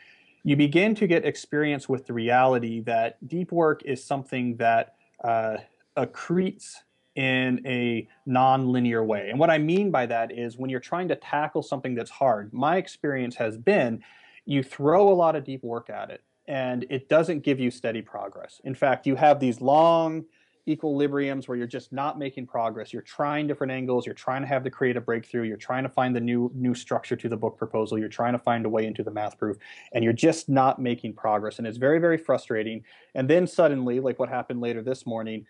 you 0.43 0.55
begin 0.55 0.95
to 0.95 1.07
get 1.07 1.25
experience 1.25 1.87
with 1.87 2.07
the 2.07 2.13
reality 2.13 2.81
that 2.81 3.25
deep 3.27 3.51
work 3.51 3.83
is 3.85 4.03
something 4.03 4.55
that 4.57 4.95
uh, 5.23 5.57
accretes 5.97 6.75
in 7.15 7.61
a 7.65 8.07
non-linear 8.25 9.03
way. 9.03 9.29
And 9.29 9.37
what 9.37 9.49
i 9.49 9.57
mean 9.57 9.91
by 9.91 10.05
that 10.05 10.31
is 10.31 10.57
when 10.57 10.69
you're 10.69 10.79
trying 10.79 11.09
to 11.09 11.15
tackle 11.15 11.61
something 11.61 11.93
that's 11.93 12.09
hard 12.09 12.53
my 12.53 12.77
experience 12.77 13.35
has 13.35 13.57
been 13.57 14.01
you 14.45 14.63
throw 14.63 15.11
a 15.11 15.13
lot 15.13 15.35
of 15.35 15.43
deep 15.43 15.61
work 15.63 15.89
at 15.89 16.09
it 16.09 16.23
and 16.47 16.85
it 16.89 17.07
doesn't 17.07 17.41
give 17.41 17.59
you 17.59 17.69
steady 17.69 18.01
progress. 18.01 18.59
In 18.63 18.73
fact 18.73 19.05
you 19.05 19.15
have 19.15 19.39
these 19.39 19.61
long 19.61 20.25
equilibriums 20.67 21.47
where 21.47 21.57
you're 21.57 21.67
just 21.67 21.91
not 21.91 22.19
making 22.19 22.47
progress. 22.47 22.93
You're 22.93 23.01
trying 23.01 23.47
different 23.47 23.71
angles. 23.71 24.05
You're 24.05 24.15
trying 24.15 24.41
to 24.41 24.47
have 24.47 24.63
the 24.63 24.69
creative 24.69 25.05
breakthrough. 25.05 25.43
You're 25.43 25.57
trying 25.57 25.83
to 25.83 25.89
find 25.89 26.15
the 26.15 26.19
new 26.19 26.51
new 26.53 26.73
structure 26.73 27.15
to 27.15 27.29
the 27.29 27.37
book 27.37 27.57
proposal. 27.57 27.97
You're 27.97 28.09
trying 28.09 28.33
to 28.33 28.39
find 28.39 28.65
a 28.65 28.69
way 28.69 28.85
into 28.85 29.03
the 29.03 29.11
math 29.11 29.37
proof, 29.37 29.57
and 29.93 30.03
you're 30.03 30.13
just 30.13 30.49
not 30.49 30.79
making 30.79 31.13
progress. 31.13 31.57
And 31.57 31.67
it's 31.67 31.77
very 31.77 31.99
very 31.99 32.17
frustrating. 32.17 32.83
And 33.15 33.29
then 33.29 33.47
suddenly, 33.47 33.99
like 33.99 34.19
what 34.19 34.29
happened 34.29 34.61
later 34.61 34.81
this 34.81 35.05
morning, 35.05 35.45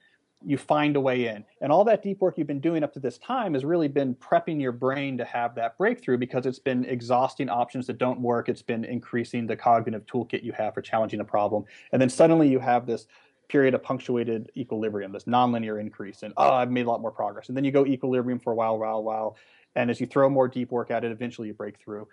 you 0.46 0.58
find 0.58 0.96
a 0.96 1.00
way 1.00 1.28
in. 1.28 1.44
And 1.62 1.72
all 1.72 1.84
that 1.86 2.02
deep 2.02 2.20
work 2.20 2.38
you've 2.38 2.48
been 2.48 2.60
doing 2.60 2.84
up 2.84 2.94
to 2.94 3.00
this 3.00 3.18
time 3.18 3.54
has 3.54 3.64
really 3.64 3.88
been 3.88 4.16
prepping 4.16 4.60
your 4.60 4.72
brain 4.72 5.18
to 5.18 5.26
have 5.26 5.56
that 5.56 5.78
breakthrough 5.78 6.18
because 6.18 6.46
it's 6.46 6.60
been 6.60 6.86
exhausting 6.86 7.50
options 7.50 7.88
that 7.88 7.98
don't 7.98 8.20
work. 8.20 8.50
It's 8.50 8.62
been 8.62 8.84
increasing 8.84 9.46
the 9.46 9.56
cognitive 9.56 10.06
toolkit 10.06 10.44
you 10.44 10.52
have 10.54 10.74
for 10.74 10.82
challenging 10.82 11.20
a 11.20 11.26
problem. 11.26 11.66
And 11.92 12.02
then 12.02 12.10
suddenly 12.10 12.50
you 12.50 12.60
have 12.60 12.86
this 12.86 13.08
period 13.52 13.74
of 13.74 13.84
punctuated 13.84 14.50
equilibrium, 14.56 15.12
this 15.12 15.26
nonlinear 15.26 15.80
increase, 15.80 16.24
and 16.24 16.34
oh, 16.38 16.52
I've 16.52 16.72
made 16.72 16.86
a 16.86 16.90
lot 16.90 17.02
more 17.02 17.12
progress. 17.12 17.50
And 17.50 17.58
then 17.58 17.66
you 17.66 17.72
go 17.72 17.86
equilibrium 17.86 18.40
for 18.40 18.54
a 18.54 18.56
while, 18.56 18.80
while, 18.80 19.04
while, 19.04 19.36
and 19.76 19.92
as 19.92 20.00
you 20.00 20.08
throw 20.08 20.30
more 20.30 20.48
deep 20.48 20.72
work 20.72 20.90
at 20.90 21.04
it, 21.04 21.12
eventually 21.12 21.50
you 21.50 21.54
break 21.54 21.78
through. 21.78 22.08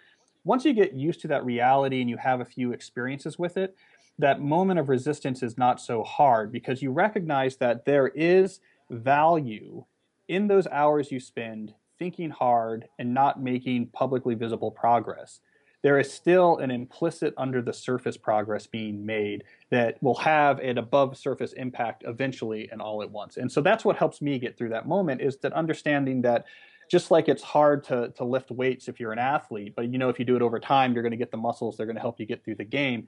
Once 0.45 0.65
you 0.65 0.73
get 0.73 0.95
used 0.95 1.21
to 1.21 1.29
that 1.29 1.45
reality 1.45 2.01
and 2.01 2.11
you 2.11 2.17
have 2.17 2.41
a 2.41 2.45
few 2.45 2.73
experiences 2.73 3.39
with 3.39 3.57
it, 3.57 3.77
that 4.19 4.41
moment 4.41 4.81
of 4.81 4.89
resistance 4.89 5.45
is 5.45 5.57
not 5.57 5.81
so 5.81 6.03
hard 6.03 6.51
because 6.51 6.83
you 6.83 6.91
recognize 6.91 7.57
that 7.59 7.85
there 7.85 8.09
is 8.09 8.59
value 8.91 9.85
in 10.27 10.49
those 10.49 10.67
hours 10.67 11.13
you 11.13 11.21
spend 11.21 11.73
thinking 12.01 12.31
hard 12.31 12.89
and 12.99 13.15
not 13.15 13.41
making 13.41 13.87
publicly 13.87 14.35
visible 14.35 14.73
progress 14.73 15.39
there 15.83 15.99
is 15.99 16.13
still 16.13 16.59
an 16.59 16.71
implicit 16.71 17.35
under 17.37 17.63
the 17.63 17.73
surface 17.73 18.17
progress 18.17 18.67
being 18.67 19.05
made 19.05 19.45
that 19.71 20.03
will 20.03 20.17
have 20.17 20.59
an 20.59 20.79
above 20.79 21.17
surface 21.17 21.53
impact 21.53 22.03
eventually 22.07 22.69
and 22.73 22.83
all 22.83 23.03
at 23.03 23.11
once. 23.11 23.37
And 23.37 23.51
so 23.51 23.61
that's 23.61 23.85
what 23.85 23.97
helps 23.97 24.21
me 24.21 24.39
get 24.39 24.59
through 24.59 24.71
that 24.71 24.89
moment 24.89 25.21
is 25.21 25.37
that 25.39 25.53
understanding 25.53 26.23
that 26.23 26.47
just 26.91 27.11
like 27.11 27.29
it's 27.29 27.43
hard 27.43 27.85
to, 27.85 28.09
to 28.17 28.25
lift 28.25 28.51
weights 28.51 28.89
if 28.89 28.99
you're 28.99 29.13
an 29.13 29.19
athlete, 29.19 29.75
but 29.77 29.93
you 29.93 29.99
know 29.99 30.09
if 30.09 30.19
you 30.19 30.25
do 30.25 30.37
it 30.37 30.43
over 30.43 30.59
time, 30.59 30.95
you're 30.95 31.03
going 31.03 31.11
to 31.13 31.19
get 31.19 31.31
the 31.31 31.37
muscles, 31.37 31.77
they're 31.77 31.87
going 31.87 31.97
to 31.97 32.03
help 32.03 32.19
you 32.19 32.27
get 32.27 32.45
through 32.45 32.57
the 32.57 32.65
game. 32.65 33.07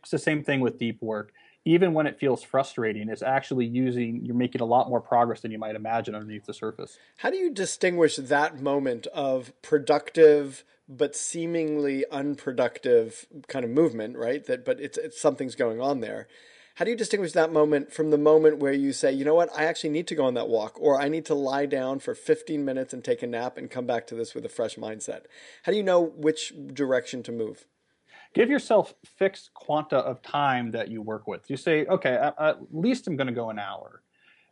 It's 0.00 0.10
the 0.10 0.18
same 0.18 0.42
thing 0.42 0.60
with 0.60 0.78
deep 0.78 1.00
work. 1.00 1.32
Even 1.64 1.92
when 1.92 2.06
it 2.06 2.18
feels 2.18 2.42
frustrating, 2.42 3.08
it's 3.08 3.22
actually 3.22 3.66
using, 3.66 4.24
you're 4.24 4.34
making 4.34 4.62
a 4.62 4.66
lot 4.66 4.88
more 4.88 5.00
progress 5.00 5.40
than 5.40 5.50
you 5.50 5.58
might 5.58 5.76
imagine 5.76 6.14
underneath 6.14 6.46
the 6.46 6.54
surface. 6.54 6.98
How 7.18 7.30
do 7.30 7.36
you 7.36 7.52
distinguish 7.52 8.16
that 8.16 8.60
moment 8.60 9.06
of 9.08 9.52
productive 9.60 10.64
but 10.88 11.14
seemingly 11.14 12.04
unproductive 12.10 13.26
kind 13.46 13.64
of 13.64 13.70
movement, 13.70 14.16
right? 14.16 14.44
That 14.46 14.64
but 14.64 14.80
it's 14.80 14.98
it's 14.98 15.20
something's 15.20 15.54
going 15.54 15.80
on 15.80 16.00
there. 16.00 16.26
How 16.76 16.84
do 16.84 16.90
you 16.90 16.96
distinguish 16.96 17.32
that 17.32 17.52
moment 17.52 17.92
from 17.92 18.10
the 18.10 18.18
moment 18.18 18.58
where 18.58 18.72
you 18.72 18.92
say, 18.92 19.12
you 19.12 19.24
know 19.24 19.34
what, 19.34 19.50
I 19.54 19.64
actually 19.64 19.90
need 19.90 20.06
to 20.08 20.14
go 20.14 20.24
on 20.24 20.34
that 20.34 20.48
walk, 20.48 20.76
or 20.80 21.00
I 21.00 21.08
need 21.08 21.26
to 21.26 21.34
lie 21.34 21.66
down 21.66 21.98
for 21.98 22.14
15 22.14 22.64
minutes 22.64 22.94
and 22.94 23.04
take 23.04 23.22
a 23.22 23.26
nap 23.26 23.58
and 23.58 23.70
come 23.70 23.86
back 23.86 24.06
to 24.06 24.14
this 24.14 24.34
with 24.34 24.46
a 24.46 24.48
fresh 24.48 24.76
mindset? 24.76 25.24
How 25.64 25.72
do 25.72 25.76
you 25.76 25.84
know 25.84 26.00
which 26.00 26.54
direction 26.72 27.22
to 27.24 27.32
move? 27.32 27.66
Give 28.34 28.48
yourself 28.48 28.94
fixed 29.18 29.52
quanta 29.54 29.96
of 29.96 30.22
time 30.22 30.70
that 30.72 30.88
you 30.88 31.02
work 31.02 31.26
with. 31.26 31.50
You 31.50 31.56
say, 31.56 31.84
okay, 31.86 32.14
at, 32.14 32.58
least 32.70 33.06
I'm 33.06 33.16
going 33.16 33.26
to 33.26 33.32
go 33.32 33.50
an 33.50 33.58
hour. 33.58 34.02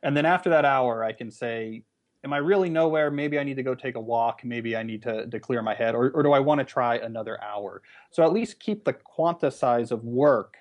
And 0.03 0.17
then 0.17 0.27
after 0.27 0.51
that 0.51 0.65
hour, 0.65 1.05
I 1.05 1.13
can 1.13 1.31
say, 1.31 1.85
am 2.25 2.33
I 2.33 2.39
really 2.39 2.69
nowhere? 2.69 3.11
Maybe 3.11 3.39
I 3.39 3.45
need 3.45 3.57
to 3.57 3.63
go 3.63 3.75
take 3.75 3.95
a 3.95 4.01
walk. 4.01 4.45
Maybe 4.45 4.77
I 4.77 4.83
need 4.83 5.03
to, 5.03 5.27
to 5.27 5.41
clear 5.41 5.63
my 5.63 5.75
head, 5.75 5.95
or, 5.95 6.11
or 6.11 6.23
do 6.23 6.33
I 6.33 6.41
want 6.41 6.59
to 6.59 6.65
try 6.65 6.97
another 6.97 7.43
hour? 7.43 7.83
So 8.11 8.25
at 8.25 8.33
least 8.33 8.59
keep 8.59 8.85
the 8.85 8.93
quanta 8.93 9.51
size 9.51 9.93
of 9.93 10.05
work 10.05 10.57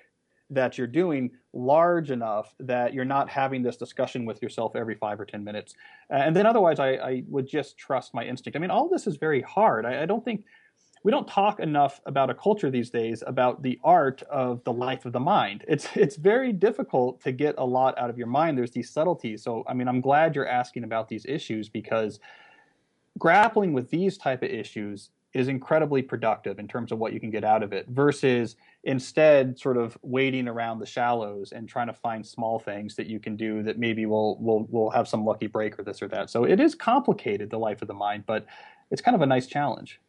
that 0.50 0.78
you're 0.78 0.86
doing 0.86 1.30
large 1.52 2.10
enough 2.10 2.54
that 2.60 2.94
you're 2.94 3.04
not 3.04 3.28
having 3.28 3.62
this 3.62 3.76
discussion 3.76 4.24
with 4.24 4.40
yourself 4.40 4.76
every 4.76 4.94
five 4.94 5.20
or 5.20 5.26
10 5.26 5.44
minutes. 5.44 5.74
And 6.08 6.34
then 6.34 6.46
otherwise, 6.46 6.78
I, 6.78 6.92
I 6.92 7.24
would 7.28 7.46
just 7.46 7.76
trust 7.76 8.14
my 8.14 8.24
instinct. 8.24 8.56
I 8.56 8.60
mean, 8.60 8.70
all 8.70 8.88
this 8.88 9.06
is 9.06 9.16
very 9.16 9.42
hard. 9.42 9.84
I, 9.84 10.02
I 10.02 10.06
don't 10.06 10.24
think 10.24 10.44
we 11.02 11.12
don't 11.12 11.28
talk 11.28 11.60
enough 11.60 12.00
about 12.06 12.30
a 12.30 12.34
culture 12.34 12.70
these 12.70 12.90
days 12.90 13.22
about 13.26 13.62
the 13.62 13.78
art 13.84 14.22
of 14.22 14.62
the 14.64 14.72
life 14.72 15.04
of 15.04 15.12
the 15.12 15.20
mind. 15.20 15.64
It's 15.68 15.88
it's 15.94 16.16
very 16.16 16.52
difficult 16.52 17.20
to 17.22 17.32
get 17.32 17.54
a 17.58 17.64
lot 17.64 17.98
out 17.98 18.10
of 18.10 18.18
your 18.18 18.26
mind. 18.26 18.58
There's 18.58 18.70
these 18.70 18.90
subtleties. 18.90 19.42
So 19.42 19.64
I 19.66 19.74
mean, 19.74 19.88
I'm 19.88 20.00
glad 20.00 20.34
you're 20.34 20.48
asking 20.48 20.84
about 20.84 21.08
these 21.08 21.26
issues 21.26 21.68
because 21.68 22.20
grappling 23.18 23.72
with 23.72 23.90
these 23.90 24.16
type 24.16 24.42
of 24.42 24.50
issues 24.50 25.10
is 25.34 25.48
incredibly 25.48 26.00
productive 26.00 26.58
in 26.58 26.66
terms 26.66 26.90
of 26.90 26.98
what 26.98 27.12
you 27.12 27.20
can 27.20 27.30
get 27.30 27.44
out 27.44 27.62
of 27.62 27.72
it 27.72 27.86
versus 27.88 28.56
instead 28.84 29.58
sort 29.58 29.76
of 29.76 29.98
wading 30.02 30.48
around 30.48 30.78
the 30.78 30.86
shallows 30.86 31.52
and 31.52 31.68
trying 31.68 31.86
to 31.86 31.92
find 31.92 32.26
small 32.26 32.58
things 32.58 32.96
that 32.96 33.06
you 33.06 33.20
can 33.20 33.36
do 33.36 33.62
that 33.62 33.78
maybe 33.78 34.06
will 34.06 34.40
will 34.40 34.66
will 34.70 34.90
have 34.90 35.06
some 35.06 35.24
lucky 35.24 35.46
break 35.46 35.78
or 35.78 35.82
this 35.82 36.00
or 36.00 36.08
that. 36.08 36.30
So 36.30 36.44
it 36.44 36.60
is 36.60 36.74
complicated 36.74 37.50
the 37.50 37.58
life 37.58 37.82
of 37.82 37.88
the 37.88 37.94
mind, 37.94 38.24
but 38.26 38.46
it's 38.90 39.02
kind 39.02 39.14
of 39.14 39.20
a 39.20 39.26
nice 39.26 39.46
challenge. 39.46 40.00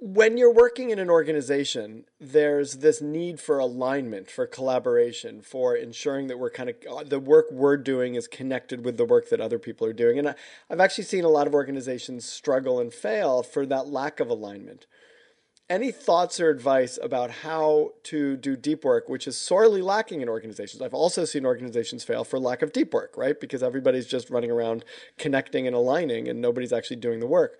When 0.00 0.36
you're 0.36 0.52
working 0.52 0.90
in 0.90 1.00
an 1.00 1.10
organization, 1.10 2.04
there's 2.20 2.74
this 2.74 3.02
need 3.02 3.40
for 3.40 3.58
alignment, 3.58 4.30
for 4.30 4.46
collaboration, 4.46 5.40
for 5.42 5.74
ensuring 5.74 6.28
that 6.28 6.38
we're 6.38 6.50
kind 6.50 6.70
of 6.70 6.76
uh, 6.88 7.02
the 7.02 7.18
work 7.18 7.46
we're 7.50 7.76
doing 7.76 8.14
is 8.14 8.28
connected 8.28 8.84
with 8.84 8.96
the 8.96 9.04
work 9.04 9.28
that 9.30 9.40
other 9.40 9.58
people 9.58 9.86
are 9.86 9.92
doing. 9.92 10.18
And 10.18 10.28
I, 10.28 10.34
I've 10.70 10.80
actually 10.80 11.04
seen 11.04 11.24
a 11.24 11.28
lot 11.28 11.48
of 11.48 11.54
organizations 11.54 12.24
struggle 12.24 12.78
and 12.78 12.94
fail 12.94 13.42
for 13.42 13.66
that 13.66 13.88
lack 13.88 14.20
of 14.20 14.30
alignment. 14.30 14.86
Any 15.68 15.90
thoughts 15.90 16.38
or 16.38 16.48
advice 16.48 16.98
about 17.02 17.30
how 17.30 17.90
to 18.04 18.36
do 18.36 18.56
deep 18.56 18.84
work, 18.84 19.08
which 19.08 19.26
is 19.26 19.36
sorely 19.36 19.82
lacking 19.82 20.22
in 20.22 20.28
organizations? 20.28 20.80
I've 20.80 20.94
also 20.94 21.24
seen 21.24 21.44
organizations 21.44 22.04
fail 22.04 22.22
for 22.22 22.38
lack 22.38 22.62
of 22.62 22.72
deep 22.72 22.94
work, 22.94 23.14
right? 23.16 23.38
Because 23.38 23.64
everybody's 23.64 24.06
just 24.06 24.30
running 24.30 24.50
around 24.50 24.84
connecting 25.18 25.66
and 25.66 25.74
aligning 25.74 26.28
and 26.28 26.40
nobody's 26.40 26.72
actually 26.72 26.96
doing 26.96 27.18
the 27.18 27.26
work 27.26 27.58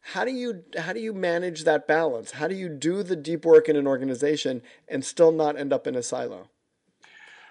how 0.00 0.24
do 0.24 0.32
you 0.32 0.64
how 0.78 0.92
do 0.92 1.00
you 1.00 1.12
manage 1.12 1.64
that 1.64 1.86
balance? 1.86 2.32
How 2.32 2.48
do 2.48 2.54
you 2.54 2.68
do 2.68 3.02
the 3.02 3.16
deep 3.16 3.44
work 3.44 3.68
in 3.68 3.76
an 3.76 3.86
organization 3.86 4.62
and 4.88 5.04
still 5.04 5.32
not 5.32 5.58
end 5.58 5.72
up 5.72 5.86
in 5.86 5.94
a 5.94 6.02
silo? 6.02 6.48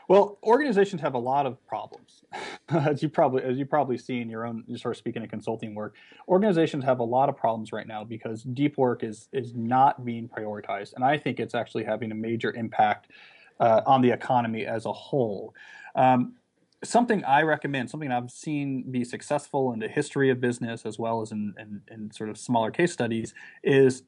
Well 0.08 0.40
organizations 0.44 1.02
have 1.02 1.14
a 1.14 1.20
lot 1.20 1.46
of 1.46 1.66
problems. 1.68 2.24
As 2.70 3.02
you 3.04 3.10
probably 3.10 3.44
as 3.44 3.58
you 3.58 3.66
probably 3.66 3.98
see 3.98 4.22
in 4.22 4.30
your 4.30 4.46
own 4.46 4.64
sort 4.78 4.96
of 4.96 4.98
speaking 4.98 5.24
of 5.24 5.30
consulting 5.30 5.74
work 5.76 5.96
organizations 6.28 6.84
have 6.84 7.00
a 7.00 7.04
lot 7.04 7.30
of 7.30 7.38
problems 7.38 7.72
right 7.72 7.88
now 7.88 8.04
because 8.04 8.44
deep 8.44 8.78
work 8.78 9.04
is 9.04 9.28
is 9.32 9.54
not 9.56 10.06
being 10.06 10.28
prioritized. 10.28 10.94
And 10.94 11.04
i 11.04 11.18
think 11.18 11.40
it's 11.40 11.56
actually 11.56 11.84
having 11.84 12.12
a 12.12 12.16
major 12.16 12.54
impact 12.54 13.12
uh, 13.60 13.82
on 13.86 14.02
the 14.02 14.10
economy 14.10 14.66
as 14.66 14.86
a 14.86 14.94
whole. 14.94 15.54
Um, 15.96 16.36
something 16.84 17.24
I 17.26 17.42
recommend, 17.42 17.90
something 17.90 18.12
I've 18.12 18.32
seen 18.32 18.90
be 18.90 19.04
successful 19.04 19.74
in 19.74 19.80
the 19.80 19.88
history 19.88 20.30
of 20.30 20.40
business 20.40 20.86
as 20.86 20.98
well 20.98 21.22
as 21.22 21.32
in, 21.32 21.54
in, 21.60 21.82
in, 21.92 22.12
sort 22.12 22.30
of 22.30 22.38
smaller 22.38 22.72
case 22.72 22.94
studies, 22.94 23.34
is 23.64 24.04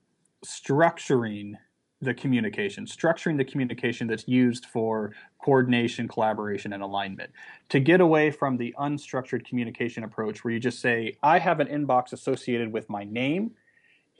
structuring 0.46 1.56
the 2.02 2.14
communication, 2.14 2.86
structuring 2.86 3.38
the 3.38 3.46
communication 3.46 4.08
that's 4.08 4.28
used 4.28 4.66
for 4.66 5.14
coordination, 5.44 6.08
collaboration, 6.08 6.74
and 6.74 6.82
alignment. 6.82 7.30
To 7.70 7.80
get 7.80 8.02
away 8.02 8.32
from 8.32 8.58
the 8.58 8.74
unstructured 8.80 9.46
communication 9.46 10.04
approach 10.04 10.44
where 10.44 10.54
you 10.54 10.60
just 10.60 10.80
say, 10.80 11.18
I 11.22 11.38
have 11.40 11.60
an 11.60 11.68
inbox 11.68 12.12
associated 12.14 12.74
with 12.74 12.90
my 12.90 13.04
name 13.04 13.52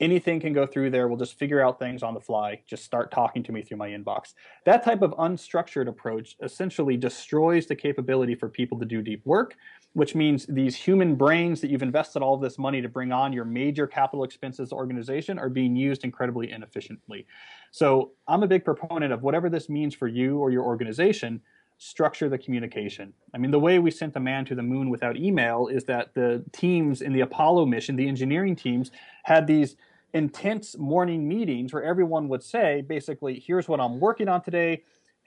anything 0.02 0.40
can 0.40 0.52
go 0.52 0.66
through 0.66 0.90
there. 0.90 1.06
We'll 1.06 1.16
just 1.16 1.38
figure 1.38 1.64
out 1.64 1.78
things 1.78 2.02
on 2.02 2.12
the 2.12 2.20
fly. 2.20 2.60
Just 2.66 2.84
start 2.84 3.12
talking 3.12 3.42
to 3.44 3.52
me 3.52 3.62
through 3.62 3.78
my 3.78 3.88
inbox. 3.88 4.34
That 4.66 4.84
type 4.84 5.00
of 5.00 5.12
unstructured 5.12 5.88
approach 5.88 6.36
essentially 6.42 6.96
destroys 6.96 7.66
the 7.66 7.76
capability 7.76 8.34
for 8.34 8.48
people 8.48 8.78
to 8.80 8.84
do 8.84 9.00
deep 9.00 9.24
work, 9.24 9.54
which 9.92 10.16
means 10.16 10.44
these 10.46 10.74
human 10.74 11.14
brains 11.14 11.60
that 11.60 11.70
you've 11.70 11.82
invested 11.82 12.20
all 12.20 12.36
this 12.36 12.58
money 12.58 12.82
to 12.82 12.88
bring 12.88 13.12
on 13.12 13.32
your 13.32 13.44
major 13.44 13.86
capital 13.86 14.24
expenses 14.24 14.72
organization 14.72 15.38
are 15.38 15.48
being 15.48 15.76
used 15.76 16.02
incredibly 16.02 16.50
inefficiently. 16.50 17.24
So 17.70 18.10
I'm 18.26 18.42
a 18.42 18.48
big 18.48 18.64
proponent 18.64 19.12
of 19.12 19.22
whatever 19.22 19.48
this 19.48 19.68
means 19.68 19.94
for 19.94 20.08
you 20.08 20.38
or 20.38 20.50
your 20.50 20.64
organization 20.64 21.40
structure 21.78 22.28
the 22.28 22.38
communication. 22.38 23.12
I 23.34 23.38
mean, 23.38 23.50
the 23.50 23.58
way 23.58 23.80
we 23.80 23.90
sent 23.90 24.14
the 24.14 24.20
man 24.20 24.44
to 24.46 24.54
the 24.54 24.62
moon 24.62 24.88
without 24.88 25.16
email 25.16 25.66
is 25.66 25.84
that 25.84 26.14
the 26.14 26.44
teams 26.52 27.02
in 27.02 27.12
the 27.12 27.22
Apollo 27.22 27.66
mission, 27.66 27.96
the 27.96 28.06
engineering 28.06 28.54
teams, 28.54 28.92
had 29.24 29.48
these 29.48 29.76
intense 30.14 30.76
morning 30.76 31.26
meetings 31.26 31.72
where 31.72 31.82
everyone 31.82 32.28
would 32.28 32.42
say, 32.42 32.82
basically, 32.82 33.38
here's 33.38 33.68
what 33.68 33.80
I'm 33.80 33.98
working 34.00 34.28
on 34.28 34.42
today. 34.42 34.82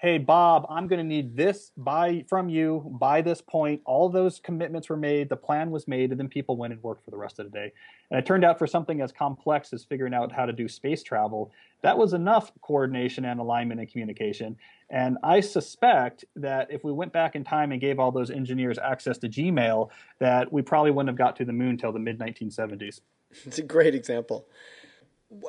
Hey, 0.05 0.19
Bob, 0.19 0.67
I'm 0.69 0.87
going 0.87 0.99
to 0.99 1.03
need 1.03 1.35
this 1.35 1.71
by 1.75 2.23
from 2.29 2.47
you 2.47 2.95
by 2.99 3.23
this 3.23 3.41
point. 3.41 3.81
All 3.85 4.07
those 4.07 4.39
commitments 4.39 4.87
were 4.87 4.97
made, 4.97 5.29
the 5.29 5.35
plan 5.35 5.71
was 5.71 5.87
made, 5.87 6.11
and 6.11 6.19
then 6.19 6.27
people 6.27 6.57
went 6.57 6.73
and 6.73 6.83
worked 6.83 7.03
for 7.03 7.09
the 7.09 7.17
rest 7.17 7.39
of 7.39 7.45
the 7.45 7.51
day. 7.51 7.71
And 8.11 8.19
it 8.19 8.23
turned 8.23 8.45
out 8.45 8.59
for 8.59 8.67
something 8.67 9.01
as 9.01 9.11
complex 9.11 9.73
as 9.73 9.83
figuring 9.83 10.13
out 10.13 10.31
how 10.31 10.45
to 10.45 10.53
do 10.53 10.67
space 10.67 11.01
travel, 11.01 11.51
that 11.81 11.97
was 11.97 12.13
enough 12.13 12.51
coordination 12.61 13.25
and 13.25 13.39
alignment 13.39 13.79
and 13.79 13.91
communication. 13.91 14.57
And 14.91 15.17
I 15.23 15.39
suspect 15.39 16.23
that 16.35 16.67
if 16.69 16.83
we 16.83 16.91
went 16.91 17.11
back 17.11 17.35
in 17.35 17.43
time 17.43 17.71
and 17.71 17.81
gave 17.81 17.97
all 17.97 18.11
those 18.11 18.29
engineers 18.29 18.77
access 18.77 19.17
to 19.17 19.27
Gmail, 19.27 19.89
that 20.19 20.53
we 20.53 20.61
probably 20.61 20.91
wouldn't 20.91 21.09
have 21.09 21.17
got 21.17 21.35
to 21.37 21.45
the 21.45 21.51
moon 21.51 21.77
till 21.77 21.91
the 21.91 21.97
mid 21.97 22.19
1970s. 22.19 23.01
It's 23.43 23.57
a 23.57 23.63
great 23.63 23.95
example. 23.95 24.45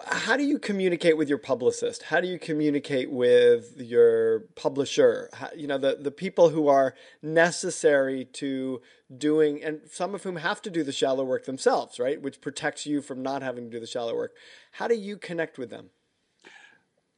How 0.07 0.37
do 0.37 0.45
you 0.45 0.59
communicate 0.59 1.17
with 1.17 1.29
your 1.29 1.39
publicist? 1.39 2.05
How 2.05 2.21
do 2.21 2.29
you 2.29 2.39
communicate 2.39 3.11
with 3.11 3.81
your 3.81 4.41
publisher? 4.55 5.29
How, 5.33 5.51
you 5.55 5.67
know, 5.67 5.79
the, 5.79 5.99
the 6.01 6.11
people 6.11 6.49
who 6.49 6.69
are 6.69 6.95
necessary 7.23 8.25
to 8.35 8.81
doing, 9.17 9.63
and 9.63 9.81
some 9.91 10.15
of 10.15 10.23
whom 10.23 10.37
have 10.37 10.63
to 10.63 10.71
do 10.71 10.83
the 10.83 10.93
shallow 10.93 11.25
work 11.25 11.45
themselves, 11.45 11.99
right? 11.99 12.21
Which 12.21 12.41
protects 12.41 12.87
you 12.87 13.03
from 13.03 13.23
not 13.23 13.43
having 13.43 13.65
to 13.65 13.71
do 13.71 13.81
the 13.81 13.87
shallow 13.87 14.15
work. 14.15 14.33
How 14.73 14.89
do 14.89 14.95
you 14.95 15.17
connect 15.17 15.59
with 15.59 15.71
them? 15.71 15.91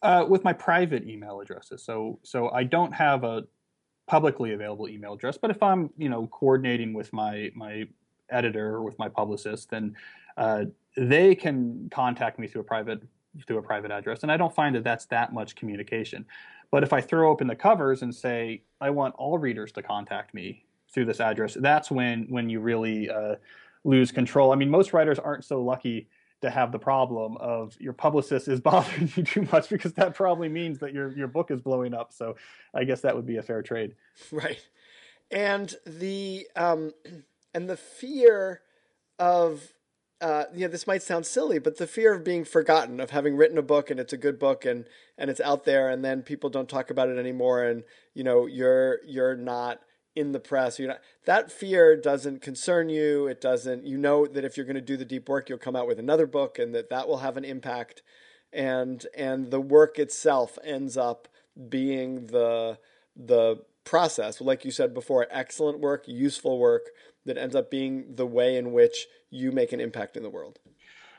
Uh, 0.02 0.24
with 0.28 0.44
my 0.44 0.52
private 0.52 1.06
email 1.08 1.40
addresses. 1.40 1.82
So, 1.82 2.18
so 2.22 2.50
I 2.50 2.64
don't 2.64 2.92
have 2.92 3.24
a 3.24 3.44
publicly 4.06 4.52
available 4.52 4.88
email 4.88 5.14
address, 5.14 5.36
but 5.36 5.50
if 5.50 5.62
I'm, 5.62 5.90
you 5.96 6.08
know, 6.08 6.26
coordinating 6.28 6.92
with 6.92 7.12
my 7.12 7.50
my 7.54 7.84
editor 8.30 8.76
or 8.76 8.82
with 8.82 8.98
my 8.98 9.08
publicist, 9.08 9.70
then 9.70 9.96
uh, 10.38 10.64
they 10.96 11.34
can 11.34 11.88
contact 11.90 12.38
me 12.38 12.46
through 12.46 12.62
a 12.62 12.64
private 12.64 13.02
through 13.46 13.58
a 13.58 13.62
private 13.62 13.90
address, 13.90 14.22
and 14.22 14.32
I 14.32 14.36
don't 14.36 14.54
find 14.54 14.74
that 14.74 14.84
that's 14.84 15.04
that 15.06 15.32
much 15.32 15.54
communication. 15.54 16.24
But 16.70 16.82
if 16.82 16.92
I 16.92 17.00
throw 17.00 17.30
open 17.30 17.46
the 17.46 17.56
covers 17.56 18.02
and 18.02 18.14
say 18.14 18.62
I 18.80 18.90
want 18.90 19.14
all 19.16 19.38
readers 19.38 19.72
to 19.72 19.82
contact 19.82 20.34
me 20.34 20.64
through 20.92 21.06
this 21.06 21.20
address, 21.20 21.56
that's 21.60 21.90
when 21.90 22.26
when 22.28 22.48
you 22.48 22.60
really 22.60 23.10
uh, 23.10 23.36
lose 23.84 24.12
control. 24.12 24.52
I 24.52 24.56
mean, 24.56 24.70
most 24.70 24.92
writers 24.92 25.18
aren't 25.18 25.44
so 25.44 25.62
lucky 25.62 26.08
to 26.40 26.50
have 26.50 26.70
the 26.70 26.78
problem 26.78 27.36
of 27.38 27.76
your 27.80 27.92
publicist 27.92 28.46
is 28.46 28.60
bothering 28.70 29.10
you 29.16 29.22
too 29.24 29.46
much 29.50 29.68
because 29.68 29.92
that 29.94 30.14
probably 30.14 30.48
means 30.48 30.78
that 30.78 30.92
your 30.92 31.10
your 31.16 31.28
book 31.28 31.50
is 31.50 31.60
blowing 31.60 31.94
up. 31.94 32.12
So 32.12 32.36
I 32.74 32.84
guess 32.84 33.00
that 33.00 33.14
would 33.14 33.26
be 33.26 33.36
a 33.38 33.42
fair 33.42 33.62
trade. 33.62 33.94
Right. 34.30 34.60
And 35.30 35.74
the 35.86 36.46
um 36.54 36.92
and 37.54 37.68
the 37.68 37.76
fear 37.76 38.62
of 39.18 39.72
uh, 40.20 40.44
you 40.52 40.62
know, 40.62 40.68
this 40.68 40.86
might 40.86 41.02
sound 41.02 41.26
silly, 41.26 41.58
but 41.58 41.76
the 41.76 41.86
fear 41.86 42.12
of 42.12 42.24
being 42.24 42.44
forgotten, 42.44 42.98
of 42.98 43.10
having 43.10 43.36
written 43.36 43.58
a 43.58 43.62
book 43.62 43.90
and 43.90 44.00
it's 44.00 44.12
a 44.12 44.16
good 44.16 44.38
book 44.38 44.64
and 44.64 44.86
and 45.16 45.30
it's 45.30 45.40
out 45.40 45.64
there, 45.64 45.88
and 45.88 46.04
then 46.04 46.22
people 46.22 46.50
don't 46.50 46.68
talk 46.68 46.90
about 46.90 47.08
it 47.08 47.18
anymore, 47.18 47.62
and 47.62 47.84
you 48.14 48.24
know, 48.24 48.46
you're 48.46 48.98
you're 49.06 49.36
not 49.36 49.80
in 50.16 50.32
the 50.32 50.40
press. 50.40 50.78
You're 50.78 50.88
not, 50.88 51.00
that 51.24 51.52
fear 51.52 51.96
doesn't 51.96 52.42
concern 52.42 52.88
you. 52.88 53.28
It 53.28 53.40
doesn't. 53.40 53.86
You 53.86 53.96
know 53.96 54.26
that 54.26 54.44
if 54.44 54.56
you're 54.56 54.66
going 54.66 54.74
to 54.74 54.80
do 54.80 54.96
the 54.96 55.04
deep 55.04 55.28
work, 55.28 55.48
you'll 55.48 55.58
come 55.58 55.76
out 55.76 55.86
with 55.86 56.00
another 56.00 56.26
book, 56.26 56.58
and 56.58 56.74
that 56.74 56.90
that 56.90 57.06
will 57.06 57.18
have 57.18 57.36
an 57.36 57.44
impact, 57.44 58.02
and 58.52 59.06
and 59.16 59.52
the 59.52 59.60
work 59.60 60.00
itself 60.00 60.58
ends 60.64 60.96
up 60.96 61.28
being 61.68 62.26
the 62.26 62.78
the 63.14 63.62
process. 63.84 64.40
Like 64.40 64.64
you 64.64 64.72
said 64.72 64.92
before, 64.94 65.28
excellent 65.30 65.78
work, 65.78 66.04
useful 66.08 66.58
work 66.58 66.90
that 67.28 67.38
ends 67.38 67.54
up 67.54 67.70
being 67.70 68.16
the 68.16 68.26
way 68.26 68.56
in 68.56 68.72
which 68.72 69.06
you 69.30 69.52
make 69.52 69.72
an 69.72 69.80
impact 69.80 70.16
in 70.16 70.22
the 70.22 70.30
world? 70.30 70.58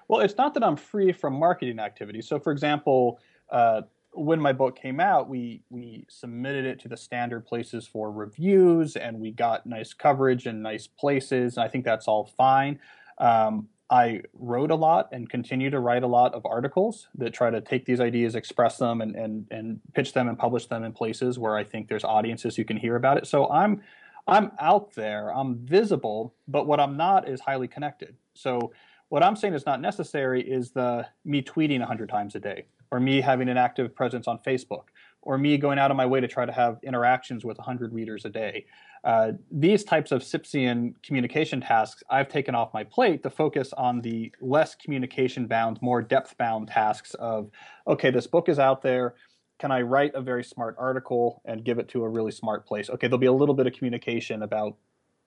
Well, 0.08 0.22
it's 0.22 0.38
not 0.38 0.54
that 0.56 0.64
I'm 0.64 0.76
free 0.76 1.12
from 1.12 1.34
marketing 1.34 1.80
activities. 1.80 2.28
So, 2.28 2.40
for 2.40 2.52
example, 2.52 3.20
uh, 3.50 3.84
when 4.12 4.42
my 4.42 4.52
book 4.52 4.76
came 4.76 5.00
out, 5.00 5.30
we 5.30 5.62
we 5.70 6.06
submitted 6.10 6.66
it 6.66 6.80
to 6.82 6.88
the 6.88 6.98
standard 6.98 7.46
places 7.46 7.88
for 7.88 8.12
reviews, 8.12 8.96
and 8.96 9.20
we 9.20 9.32
got 9.32 9.66
nice 9.66 9.94
coverage 9.94 10.48
and 10.48 10.64
nice 10.64 10.88
places. 10.88 11.58
And 11.58 11.64
I 11.64 11.68
think 11.68 11.86
that's 11.86 12.08
all 12.08 12.26
fine. 12.26 12.80
Um, 13.20 13.70
I 13.92 14.22
wrote 14.34 14.72
a 14.72 14.76
lot 14.76 15.10
and 15.12 15.28
continue 15.30 15.70
to 15.72 15.80
write 15.80 16.04
a 16.04 16.08
lot 16.08 16.34
of 16.34 16.46
articles 16.46 17.08
that 17.16 17.34
try 17.34 17.50
to 17.50 17.60
take 17.60 17.86
these 17.86 18.00
ideas, 18.00 18.36
express 18.36 18.78
them, 18.78 19.02
and 19.02 19.16
and 19.16 19.46
and 19.52 19.80
pitch 19.94 20.14
them 20.14 20.28
and 20.28 20.38
publish 20.38 20.66
them 20.66 20.84
in 20.84 20.92
places 20.92 21.38
where 21.38 21.56
I 21.56 21.64
think 21.64 21.88
there's 21.88 22.04
audiences 22.04 22.56
who 22.56 22.64
can 22.64 22.78
hear 22.78 22.96
about 22.96 23.18
it. 23.18 23.28
So 23.28 23.48
I'm 23.50 23.82
I'm 24.30 24.52
out 24.60 24.94
there, 24.94 25.34
I'm 25.34 25.58
visible, 25.58 26.34
but 26.48 26.68
what 26.68 26.80
I'm 26.80 26.98
not 26.98 27.28
is 27.28 27.42
highly 27.42 27.68
connected. 27.68 28.16
So 28.34 28.72
what 29.10 29.24
I'm 29.24 29.36
saying 29.36 29.56
is 29.56 29.66
not 29.66 29.82
necessary 29.82 30.42
is 30.42 30.72
the 30.72 31.08
me 31.26 31.42
tweeting 31.42 31.80
100 31.80 32.10
times 32.10 32.36
a 32.36 32.40
day 32.40 32.66
or 32.92 33.00
me 33.00 33.22
having 33.22 33.50
an 33.50 33.58
active 33.58 33.96
presence 33.96 34.28
on 34.28 34.40
Facebook 34.40 34.86
or 35.22 35.38
me 35.38 35.58
going 35.58 35.78
out 35.78 35.92
of 35.92 35.98
my 35.98 36.06
way 36.06 36.20
to 36.20 36.28
try 36.28 36.46
to 36.46 36.52
have 36.52 36.80
interactions 36.84 37.44
with 37.44 37.58
100 37.58 37.94
readers 37.94 38.26
a 38.26 38.30
day. 38.30 38.66
Uh, 39.04 39.32
these 39.52 39.84
types 39.84 40.12
of 40.12 40.22
Sipsian 40.22 40.94
communication 41.04 41.62
tasks 41.62 42.04
I've 42.10 42.28
taken 42.28 42.56
off 42.56 42.74
my 42.74 42.84
plate 42.84 43.24
to 43.24 43.30
focus 43.30 43.74
on 43.74 44.02
the 44.02 44.32
less 44.42 44.76
communication 44.76 45.48
bound, 45.48 45.82
more 45.82 46.02
depth 46.02 46.38
bound 46.38 46.68
tasks 46.68 47.14
of, 47.16 47.50
okay, 47.88 48.12
this 48.12 48.28
book 48.28 48.50
is 48.50 48.60
out 48.60 48.82
there 48.82 49.16
can 49.60 49.72
I 49.72 49.82
write 49.82 50.16
a 50.16 50.22
very 50.22 50.44
smart 50.44 50.76
article 50.80 51.42
and 51.46 51.64
give 51.64 51.80
it 51.80 51.90
to 51.90 52.04
a 52.04 52.10
really 52.10 52.32
smart 52.32 52.66
place? 52.66 52.90
Okay, 52.90 53.08
there'll 53.08 53.20
be 53.20 53.28
a 53.28 53.32
little 53.32 53.56
bit 53.56 53.68
of 53.68 53.74
communication 53.74 54.42
about 54.42 54.78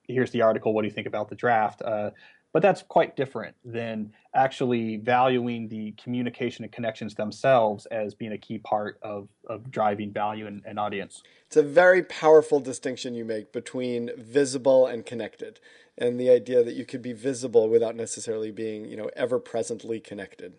here's 0.07 0.31
the 0.31 0.41
article. 0.41 0.73
What 0.73 0.81
do 0.81 0.87
you 0.87 0.93
think 0.93 1.07
about 1.07 1.29
the 1.29 1.35
draft? 1.35 1.81
Uh, 1.81 2.11
but 2.51 2.61
that's 2.61 2.83
quite 2.83 3.15
different 3.15 3.55
than 3.65 4.13
actually 4.35 4.97
valuing 4.97 5.67
the 5.69 5.91
communication 5.93 6.63
and 6.63 6.71
connections 6.71 7.15
themselves 7.15 7.87
as 7.87 8.13
being 8.13 8.31
a 8.31 8.37
key 8.37 8.59
part 8.59 8.99
of, 9.01 9.27
of 9.47 9.71
driving 9.71 10.11
value 10.11 10.45
and, 10.45 10.61
and 10.63 10.77
audience. 10.77 11.23
It's 11.47 11.57
a 11.57 11.63
very 11.63 12.03
powerful 12.03 12.59
distinction 12.59 13.15
you 13.15 13.25
make 13.25 13.51
between 13.51 14.11
visible 14.17 14.85
and 14.85 15.03
connected, 15.03 15.59
and 15.97 16.19
the 16.19 16.29
idea 16.29 16.63
that 16.63 16.75
you 16.75 16.85
could 16.85 17.01
be 17.01 17.13
visible 17.13 17.69
without 17.69 17.95
necessarily 17.95 18.51
being, 18.51 18.85
you 18.85 18.97
know, 18.97 19.09
ever 19.15 19.39
presently 19.39 19.99
connected. 19.99 20.53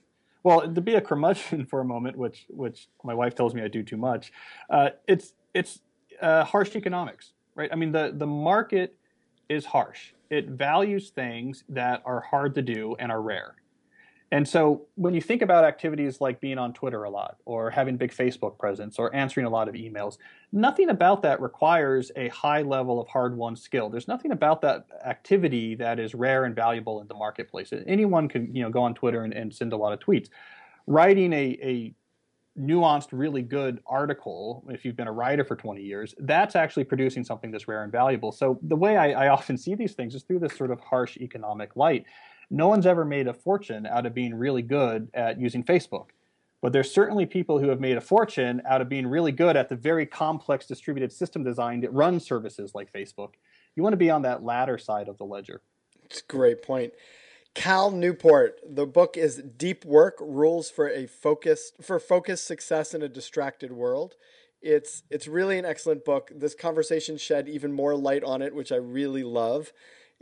Well, 0.44 0.72
to 0.72 0.80
be 0.80 0.94
a 0.94 1.00
curmudgeon 1.00 1.66
for 1.70 1.80
a 1.80 1.84
moment, 1.84 2.16
which 2.16 2.46
which 2.50 2.88
my 3.02 3.14
wife 3.14 3.34
tells 3.34 3.54
me 3.54 3.62
I 3.62 3.68
do 3.68 3.82
too 3.82 3.96
much, 3.96 4.32
uh, 4.70 4.90
it's 5.08 5.32
it's 5.54 5.80
uh, 6.22 6.44
harsh 6.44 6.76
economics, 6.76 7.32
right? 7.56 7.70
I 7.72 7.76
mean, 7.76 7.90
the 7.92 8.12
the 8.16 8.26
market 8.26 8.96
is 9.48 9.64
harsh. 9.66 10.12
It 10.30 10.50
values 10.50 11.10
things 11.10 11.64
that 11.70 12.02
are 12.04 12.20
hard 12.20 12.54
to 12.56 12.62
do 12.62 12.96
and 12.98 13.10
are 13.10 13.22
rare. 13.22 13.56
And 14.34 14.48
so 14.48 14.88
when 14.96 15.14
you 15.14 15.20
think 15.20 15.42
about 15.42 15.62
activities 15.62 16.20
like 16.20 16.40
being 16.40 16.58
on 16.58 16.72
Twitter 16.72 17.04
a 17.04 17.08
lot 17.08 17.36
or 17.44 17.70
having 17.70 17.96
big 17.96 18.12
Facebook 18.12 18.58
presence 18.58 18.98
or 18.98 19.14
answering 19.14 19.46
a 19.46 19.48
lot 19.48 19.68
of 19.68 19.76
emails, 19.76 20.18
nothing 20.50 20.90
about 20.90 21.22
that 21.22 21.40
requires 21.40 22.10
a 22.16 22.26
high 22.30 22.62
level 22.62 23.00
of 23.00 23.06
hard 23.06 23.36
won 23.36 23.54
skill. 23.54 23.88
There's 23.88 24.08
nothing 24.08 24.32
about 24.32 24.60
that 24.62 24.86
activity 25.06 25.76
that 25.76 26.00
is 26.00 26.16
rare 26.16 26.46
and 26.46 26.56
valuable 26.56 27.00
in 27.00 27.06
the 27.06 27.14
marketplace. 27.14 27.72
Anyone 27.86 28.26
can 28.26 28.52
you 28.52 28.64
know 28.64 28.70
go 28.70 28.82
on 28.82 28.92
Twitter 28.92 29.22
and, 29.22 29.32
and 29.32 29.54
send 29.54 29.72
a 29.72 29.76
lot 29.76 29.92
of 29.92 30.00
tweets. 30.00 30.30
Writing 30.88 31.32
a, 31.32 31.56
a 31.62 31.94
nuanced, 32.58 33.10
really 33.12 33.42
good 33.42 33.78
article, 33.86 34.64
if 34.68 34.84
you've 34.84 34.96
been 34.96 35.06
a 35.06 35.12
writer 35.12 35.44
for 35.44 35.54
20 35.54 35.80
years, 35.80 36.12
that's 36.18 36.56
actually 36.56 36.82
producing 36.82 37.22
something 37.22 37.52
that's 37.52 37.68
rare 37.68 37.84
and 37.84 37.92
valuable. 37.92 38.32
So 38.32 38.58
the 38.62 38.74
way 38.74 38.96
I, 38.96 39.26
I 39.26 39.28
often 39.28 39.56
see 39.56 39.76
these 39.76 39.92
things 39.92 40.12
is 40.16 40.24
through 40.24 40.40
this 40.40 40.56
sort 40.56 40.72
of 40.72 40.80
harsh 40.80 41.18
economic 41.18 41.76
light 41.76 42.04
no 42.50 42.68
one's 42.68 42.86
ever 42.86 43.04
made 43.04 43.28
a 43.28 43.34
fortune 43.34 43.86
out 43.86 44.06
of 44.06 44.14
being 44.14 44.34
really 44.34 44.62
good 44.62 45.08
at 45.14 45.40
using 45.40 45.62
Facebook. 45.62 46.08
But 46.60 46.72
there's 46.72 46.90
certainly 46.90 47.26
people 47.26 47.58
who 47.58 47.68
have 47.68 47.80
made 47.80 47.98
a 47.98 48.00
fortune 48.00 48.62
out 48.66 48.80
of 48.80 48.88
being 48.88 49.06
really 49.06 49.32
good 49.32 49.54
at 49.54 49.68
the 49.68 49.76
very 49.76 50.06
complex 50.06 50.66
distributed 50.66 51.12
system 51.12 51.44
design 51.44 51.80
that 51.80 51.92
runs 51.92 52.26
services 52.26 52.74
like 52.74 52.92
Facebook. 52.92 53.34
You 53.76 53.82
want 53.82 53.92
to 53.92 53.98
be 53.98 54.10
on 54.10 54.22
that 54.22 54.42
latter 54.42 54.78
side 54.78 55.08
of 55.08 55.18
the 55.18 55.24
ledger. 55.24 55.60
It's 56.04 56.20
a 56.20 56.32
great 56.32 56.62
point. 56.62 56.94
Cal 57.54 57.90
Newport, 57.90 58.60
the 58.66 58.86
book 58.86 59.16
is 59.16 59.36
Deep 59.36 59.84
Work: 59.84 60.16
Rules 60.20 60.70
for 60.70 60.88
a 60.88 61.06
Focused 61.06 61.82
for 61.82 62.00
Focused 62.00 62.46
Success 62.46 62.94
in 62.94 63.02
a 63.02 63.08
Distracted 63.08 63.70
World. 63.70 64.14
It's 64.60 65.02
it's 65.10 65.28
really 65.28 65.58
an 65.58 65.64
excellent 65.64 66.04
book. 66.04 66.32
This 66.34 66.54
conversation 66.54 67.16
shed 67.16 67.48
even 67.48 67.72
more 67.72 67.94
light 67.94 68.24
on 68.24 68.42
it, 68.42 68.54
which 68.54 68.72
I 68.72 68.76
really 68.76 69.22
love. 69.22 69.72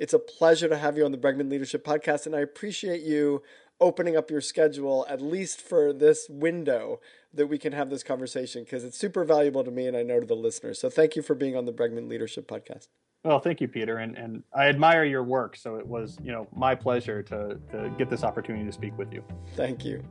It's 0.03 0.13
a 0.13 0.19
pleasure 0.19 0.69
to 0.69 0.77
have 0.77 0.97
you 0.97 1.05
on 1.05 1.13
the 1.13 1.17
Bregman 1.17 1.49
Leadership 1.49 1.85
Podcast, 1.85 2.27
and 2.27 2.35
I 2.35 2.41
appreciate 2.41 3.03
you 3.03 3.41
opening 3.81 4.17
up 4.17 4.33
your 4.33 4.41
schedule 4.41 5.07
at 5.09 5.21
least 5.21 5.61
for 5.61 5.93
this 5.93 6.27
window 6.29 6.99
that 7.33 7.47
we 7.47 7.57
can 7.57 7.73
have 7.73 7.89
this 7.89 8.03
conversation 8.03 8.65
because 8.65 8.83
it's 8.83 8.99
super 8.99 9.23
valuable 9.23 9.63
to 9.63 9.71
me 9.71 9.87
and 9.87 9.97
I 9.97 10.03
know 10.03 10.19
to 10.19 10.27
the 10.27 10.35
listeners. 10.35 10.81
So 10.81 10.91
thank 10.91 11.15
you 11.15 11.23
for 11.23 11.37
being 11.37 11.55
on 11.55 11.67
the 11.67 11.73
Bregman 11.73 12.09
Leadership 12.09 12.49
Podcast. 12.49 12.89
Well, 13.23 13.39
thank 13.39 13.61
you, 13.61 13.69
Peter, 13.69 13.99
and 13.99 14.19
and 14.19 14.43
I 14.53 14.67
admire 14.67 15.05
your 15.05 15.23
work. 15.23 15.55
So 15.55 15.77
it 15.77 15.87
was, 15.87 16.19
you 16.21 16.33
know, 16.33 16.49
my 16.53 16.75
pleasure 16.75 17.23
to 17.23 17.61
to 17.71 17.95
get 17.97 18.11
this 18.11 18.25
opportunity 18.25 18.65
to 18.65 18.73
speak 18.73 18.99
with 18.99 19.13
you. 19.13 19.23
Thank 19.55 19.85
you. 19.85 20.03